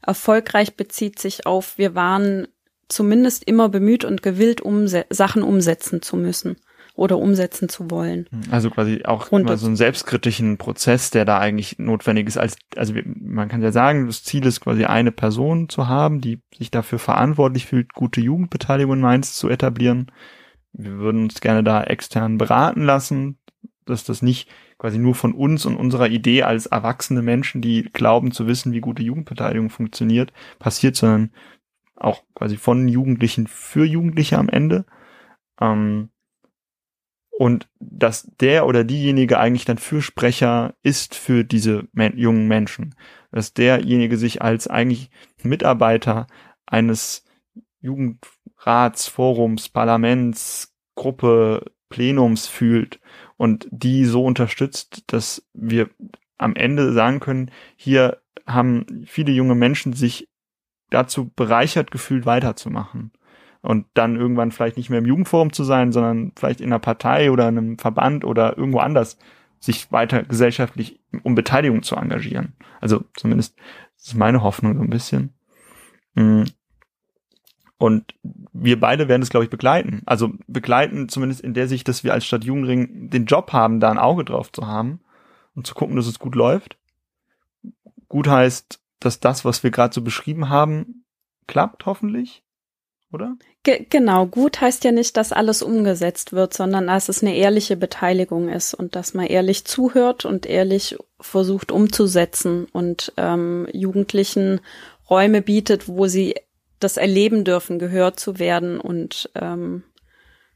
erfolgreich 0.03 0.75
bezieht 0.75 1.19
sich 1.19 1.47
auf, 1.47 1.77
wir 1.77 1.95
waren 1.95 2.49
zumindest 2.89 3.45
immer 3.45 3.69
bemüht 3.69 4.05
und 4.05 4.23
gewillt, 4.23 4.61
umse 4.61 5.07
Sachen 5.11 5.43
umsetzen 5.43 6.03
zu 6.03 6.17
müssen 6.17 6.57
oder 6.99 7.19
umsetzen 7.19 7.69
zu 7.69 7.93
wollen. 7.93 8.27
Also 8.51 8.71
quasi 8.71 9.05
auch 9.05 9.31
immer 9.31 9.57
so 9.57 9.67
einen 9.67 9.77
selbstkritischen 9.77 10.59
Prozess, 10.59 11.11
der 11.11 11.25
da 11.25 11.39
eigentlich 11.39 11.79
notwendig 11.79 12.27
ist. 12.27 12.39
Als 12.39 12.57
also 12.77 12.93
man 13.05 13.49
kann 13.49 13.63
ja 13.63 13.71
sagen, 13.71 14.09
das 14.09 14.25
Ziel 14.25 14.45
ist 14.45 14.61
quasi 14.61 14.85
eine 14.85 15.13
Person 15.13 15.69
zu 15.69 15.87
haben, 15.87 16.21
die 16.21 16.41
sich 16.57 16.73
dafür 16.73 16.99
verantwortlich 16.99 17.67
fühlt, 17.67 17.95
gute 17.95 18.21
Jugendbeteiligung 18.21 18.95
in 18.95 19.01
Mainz 19.01 19.35
zu 19.35 19.49
etablieren. 19.49 20.11
Wir 20.73 20.99
würden 20.99 21.23
uns 21.23 21.41
gerne 21.41 21.63
da 21.63 21.85
extern 21.85 22.37
beraten 22.37 22.83
lassen, 22.83 23.39
dass 23.85 24.03
das 24.03 24.21
nicht 24.21 24.49
quasi 24.77 24.99
nur 24.99 25.15
von 25.15 25.35
uns 25.35 25.67
und 25.67 25.77
unserer 25.77 26.09
Idee 26.09 26.43
als 26.43 26.67
erwachsene 26.67 27.23
Menschen, 27.23 27.63
die 27.63 27.85
glauben 27.93 28.33
zu 28.33 28.49
wissen, 28.49 28.73
wie 28.73 28.81
gute 28.81 29.05
Jugendbeteiligung 29.05 29.71
funktioniert, 29.71 30.33
passiert, 30.59 30.97
sondern 30.97 31.31
auch 32.01 32.23
quasi 32.35 32.57
von 32.57 32.89
Jugendlichen 32.89 33.47
für 33.47 33.85
Jugendliche 33.85 34.39
am 34.39 34.49
Ende. 34.49 34.85
Ähm, 35.61 36.11
und 37.31 37.69
dass 37.79 38.33
der 38.41 38.67
oder 38.67 38.83
diejenige 38.83 39.39
eigentlich 39.39 39.65
dann 39.65 39.79
Fürsprecher 39.79 40.75
ist 40.83 41.15
für 41.15 41.45
diese 41.45 41.87
men 41.93 42.19
jungen 42.19 42.49
Menschen, 42.49 42.97
dass 43.31 43.55
derjenige 43.55 44.17
sich 44.17 44.43
als 44.43 44.67
eigentlich 44.67 45.11
Mitarbeiter 45.45 46.27
eines 46.67 47.25
Jugendrats, 47.81 49.07
Forums, 49.07 49.69
Parlaments, 49.69 50.75
Gruppe, 50.97 51.71
Plenums 51.91 52.49
fühlt 52.49 52.99
und 53.37 53.69
die 53.71 54.05
so 54.05 54.25
unterstützt, 54.25 55.05
dass 55.07 55.47
wir 55.55 55.91
am 56.39 56.57
Ende 56.57 56.93
sagen 56.93 57.21
können, 57.21 57.53
hier 57.77 58.21
haben 58.47 59.05
viele 59.07 59.31
junge 59.31 59.55
Menschen 59.55 59.93
sich 59.93 60.29
dazu 60.91 61.31
bereichert 61.35 61.91
gefühlt 61.91 62.27
weiterzumachen 62.27 63.13
und 63.61 63.87
dann 63.95 64.17
irgendwann 64.17 64.53
vielleicht 64.53 64.77
nicht 64.77 64.91
mehr 64.91 65.01
im 65.01 65.07
Jugendforum 65.07 65.53
zu 65.53 65.65
sein, 65.65 65.93
sondern 65.93 66.33
vielleicht 66.37 66.61
in 66.61 66.69
einer 66.69 66.79
Partei 66.79 67.31
oder 67.31 67.47
einem 67.47 67.79
Verband 67.79 68.25
oder 68.25 68.57
irgendwo 68.57 68.79
anders 68.79 69.19
sich 69.61 69.91
weiter 69.91 70.23
gesellschaftlich 70.23 71.01
um 71.25 71.35
Beteiligung 71.35 71.83
zu 71.83 71.97
engagieren. 71.97 72.55
Also 72.81 73.05
zumindest 73.17 73.57
ist 73.97 74.15
meine 74.15 74.43
Hoffnung 74.43 74.77
so 74.77 74.83
ein 74.83 74.91
bisschen. 74.91 75.35
Mm. 76.15 76.45
Und 77.81 78.15
wir 78.53 78.81
beide 78.81 79.07
werden 79.07 79.23
es, 79.23 79.31
glaube 79.31 79.45
ich, 79.45 79.51
begleiten. 79.51 80.03
Also 80.05 80.33
begleiten 80.49 81.09
zumindest 81.09 81.41
in 81.41 81.55
der 81.55 81.69
Sicht, 81.69 81.87
dass 81.87 82.03
wir 82.03 82.13
als 82.13 82.27
Stadt 82.27 82.45
Jugendring 82.45 83.09
den 83.09 83.27
Job 83.27 83.53
haben, 83.53 83.79
da 83.79 83.91
ein 83.91 83.99
Auge 83.99 84.25
drauf 84.25 84.51
zu 84.51 84.67
haben 84.67 85.01
und 85.55 85.67
zu 85.67 85.75
gucken, 85.75 85.95
dass 85.95 86.07
es 86.07 86.19
gut 86.19 86.35
läuft. 86.35 86.77
Gut 88.09 88.27
heißt, 88.27 88.81
dass 89.01 89.21
das, 89.21 89.45
was 89.45 89.63
wir 89.63 89.71
gerade 89.71 89.95
so 89.95 90.03
beschrieben 90.03 90.49
haben, 90.49 91.05
klappt 91.47 91.87
hoffentlich 91.87 92.43
oder? 93.13 93.37
Ge 93.63 93.87
genau, 93.89 94.27
gut 94.27 94.61
heißt 94.61 94.85
ja 94.85 94.93
nicht, 94.93 95.17
dass 95.17 95.33
alles 95.33 95.63
umgesetzt 95.63 96.33
wird, 96.33 96.55
sondern 96.55 96.87
dass 96.87 97.09
es 97.09 97.23
eine 97.23 97.37
ehrliche 97.37 97.77
Beteiligung 97.77 98.49
ist 98.49 98.75
und 98.75 98.97
dass 98.97 99.15
man 99.15 99.27
ehrlich 99.27 99.65
zuhört 99.65 100.25
und 100.25 100.47
ehrlich 100.47 100.97
versucht 101.21 101.73
umzusetzen 101.73 102.67
und 102.73 103.13
ähm, 103.17 103.67
Jugendlichen 103.73 104.61
Räume 105.09 105.43
bietet, 105.43 105.89
wo 105.89 106.07
sie 106.07 106.35
das 106.81 106.97
erleben 106.97 107.45
dürfen, 107.45 107.79
gehört 107.79 108.21
zu 108.21 108.39
werden 108.39 108.79
und 108.79 109.31
ähm, 109.35 109.85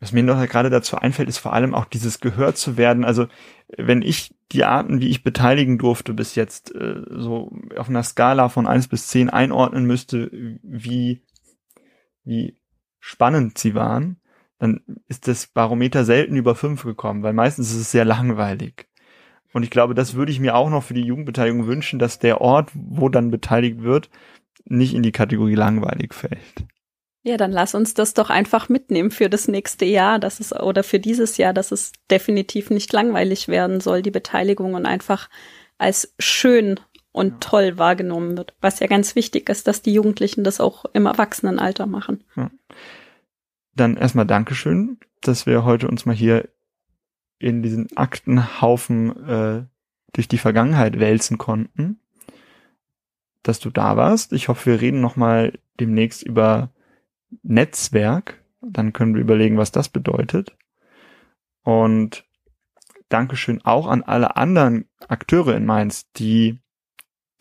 was 0.02 0.10
mir 0.10 0.24
noch 0.24 0.44
gerade 0.48 0.68
dazu 0.68 0.96
einfällt, 0.96 1.28
ist 1.28 1.38
vor 1.38 1.52
allem 1.52 1.74
auch 1.74 1.84
dieses 1.84 2.18
gehört 2.18 2.58
zu 2.58 2.76
werden. 2.76 3.04
Also 3.04 3.28
wenn 3.68 4.02
ich 4.02 4.34
die 4.50 4.64
Arten, 4.64 5.00
wie 5.00 5.08
ich 5.08 5.22
beteiligen 5.22 5.78
durfte 5.78 6.12
bis 6.12 6.34
jetzt, 6.34 6.74
äh, 6.74 7.02
so 7.08 7.52
auf 7.76 7.88
einer 7.88 8.02
Skala 8.02 8.48
von 8.48 8.66
eins 8.66 8.88
bis 8.88 9.06
zehn 9.06 9.30
einordnen 9.30 9.86
müsste, 9.86 10.28
wie 10.64 11.22
wie 12.24 12.58
spannend 12.98 13.58
sie 13.58 13.76
waren, 13.76 14.16
dann 14.58 14.80
ist 15.06 15.28
das 15.28 15.46
Barometer 15.46 16.04
selten 16.04 16.34
über 16.34 16.56
fünf 16.56 16.82
gekommen, 16.82 17.22
weil 17.22 17.32
meistens 17.32 17.70
ist 17.70 17.80
es 17.80 17.92
sehr 17.92 18.04
langweilig. 18.04 18.88
Und 19.52 19.62
ich 19.62 19.70
glaube, 19.70 19.94
das 19.94 20.14
würde 20.14 20.32
ich 20.32 20.40
mir 20.40 20.56
auch 20.56 20.68
noch 20.68 20.82
für 20.82 20.94
die 20.94 21.02
Jugendbeteiligung 21.02 21.68
wünschen, 21.68 22.00
dass 22.00 22.18
der 22.18 22.40
Ort, 22.40 22.70
wo 22.74 23.08
dann 23.08 23.30
beteiligt 23.30 23.82
wird, 23.82 24.10
nicht 24.64 24.94
in 24.94 25.04
die 25.04 25.12
Kategorie 25.12 25.54
langweilig 25.54 26.12
fällt. 26.12 26.66
Ja, 27.24 27.36
dann 27.36 27.52
lass 27.52 27.74
uns 27.74 27.94
das 27.94 28.14
doch 28.14 28.30
einfach 28.30 28.68
mitnehmen 28.68 29.12
für 29.12 29.30
das 29.30 29.46
nächste 29.46 29.84
Jahr, 29.84 30.18
dass 30.18 30.40
es 30.40 30.52
oder 30.52 30.82
für 30.82 30.98
dieses 30.98 31.36
Jahr, 31.36 31.52
dass 31.52 31.70
es 31.70 31.92
definitiv 32.10 32.70
nicht 32.70 32.92
langweilig 32.92 33.46
werden 33.46 33.80
soll, 33.80 34.02
die 34.02 34.10
Beteiligung 34.10 34.74
und 34.74 34.86
einfach 34.86 35.30
als 35.78 36.14
schön 36.18 36.80
und 37.12 37.30
ja. 37.30 37.36
toll 37.38 37.78
wahrgenommen 37.78 38.36
wird. 38.36 38.54
Was 38.60 38.80
ja 38.80 38.88
ganz 38.88 39.14
wichtig 39.14 39.48
ist, 39.48 39.68
dass 39.68 39.82
die 39.82 39.94
Jugendlichen 39.94 40.42
das 40.42 40.60
auch 40.60 40.84
im 40.94 41.06
Erwachsenenalter 41.06 41.86
machen. 41.86 42.24
Ja. 42.34 42.50
Dann 43.74 43.96
erstmal 43.96 44.26
Dankeschön, 44.26 44.98
dass 45.20 45.46
wir 45.46 45.64
heute 45.64 45.86
uns 45.86 46.04
mal 46.04 46.16
hier 46.16 46.48
in 47.38 47.62
diesen 47.62 47.96
Aktenhaufen 47.96 49.28
äh, 49.28 49.64
durch 50.12 50.28
die 50.28 50.38
Vergangenheit 50.38 50.98
wälzen 50.98 51.38
konnten. 51.38 52.00
Dass 53.44 53.60
du 53.60 53.70
da 53.70 53.96
warst. 53.96 54.32
Ich 54.32 54.48
hoffe, 54.48 54.72
wir 54.72 54.80
reden 54.80 55.00
noch 55.00 55.16
mal 55.16 55.52
demnächst 55.78 56.22
über 56.22 56.70
Netzwerk. 57.42 58.42
Dann 58.60 58.92
können 58.92 59.14
wir 59.14 59.20
überlegen, 59.20 59.58
was 59.58 59.72
das 59.72 59.88
bedeutet. 59.88 60.56
Und 61.62 62.24
Dankeschön 63.08 63.62
auch 63.64 63.86
an 63.88 64.02
alle 64.02 64.36
anderen 64.36 64.88
Akteure 65.08 65.54
in 65.56 65.66
Mainz, 65.66 66.10
die 66.12 66.60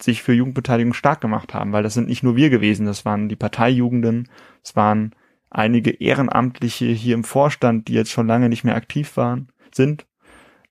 sich 0.02 0.24
für 0.24 0.34
Jugendbeteiligung 0.34 0.94
stark 0.94 1.22
gemacht 1.22 1.54
haben, 1.54 1.72
weil 1.72 1.84
das 1.84 1.94
sind 1.94 2.10
nicht 2.10 2.24
nur 2.24 2.36
wir 2.36 2.50
gewesen, 2.50 2.86
das 2.86 3.06
waren 3.06 3.30
die 3.30 3.36
Parteijugenden, 3.36 4.30
es 4.64 4.76
waren 4.76 5.16
einige 5.50 5.92
Ehrenamtliche 5.92 6.86
hier 6.86 7.14
im 7.14 7.24
Vorstand, 7.24 7.88
die 7.88 7.94
jetzt 7.94 8.12
schon 8.12 8.28
lange 8.28 8.50
nicht 8.50 8.64
mehr 8.64 8.76
aktiv 8.76 9.16
waren, 9.16 9.50
sind. 9.72 10.08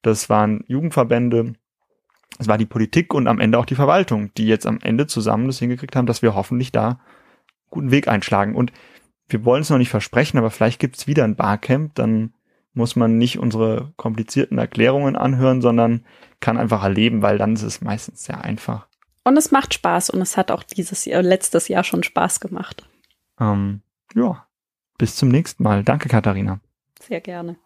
Das 0.03 0.29
waren 0.29 0.65
Jugendverbände, 0.67 1.55
es 2.39 2.49
war 2.49 2.59
die 2.59 2.67
Politik 2.67 3.15
und 3.15 3.27
am 3.27 3.39
Ende 3.39 3.59
auch 3.59 3.67
die 3.67 3.75
Verwaltung, 3.75 4.33
die 4.35 4.47
jetzt 4.47 4.67
am 4.67 4.79
Ende 4.83 5.07
zusammen 5.07 5.47
das 5.47 5.59
hingekriegt 5.59 5.95
haben, 5.97 6.07
dass 6.07 6.23
wir 6.23 6.35
hoffentlich 6.35 6.73
da 6.73 6.89
einen 6.89 6.99
guten 7.69 7.91
Weg 7.91 8.09
einschlagen. 8.09 8.55
Und 8.55 8.73
wir 9.33 9.45
wollen 9.45 9.63
es 9.63 9.71
noch 9.71 9.79
nicht 9.79 9.91
versprechen, 9.91 10.39
aber 10.39 10.51
vielleicht 10.51 10.81
gibt's 10.81 11.07
wieder 11.07 11.25
ein 11.25 11.37
Barcamp, 11.37 11.95
dann 11.95 12.35
muss 12.73 12.97
man 12.97 13.19
nicht 13.19 13.39
unsere 13.39 13.93
komplizierten 13.97 14.59
Erklärungen 14.59 15.17
anhören, 15.17 15.61
sondern 15.61 16.05
kann 16.41 16.57
einfach 16.57 16.83
erleben, 16.83 17.23
weil 17.23 17.39
dann 17.39 17.55
ist 17.55 17.63
es 17.63 17.81
meistens 17.81 18.25
sehr 18.25 18.43
einfach. 18.43 18.87
Und 19.25 19.37
es 19.37 19.51
macht 19.51 19.75
Spaß 19.75 20.11
und 20.11 20.21
es 20.21 20.37
hat 20.37 20.51
auch 20.51 20.63
dieses 20.63 21.05
Jahr, 21.05 21.23
letztes 21.23 21.69
Jahr 21.69 21.85
schon 21.85 22.03
Spaß 22.03 22.41
gemacht. 22.41 22.89
Ähm, 23.39 23.83
ja, 24.15 24.47
bis 24.99 25.17
zum 25.17 25.29
nächsten 25.29 25.63
Mal. 25.63 25.85
Danke, 25.85 26.09
Katharina. 26.09 26.61
Sehr 27.01 27.21
gerne. 27.21 27.57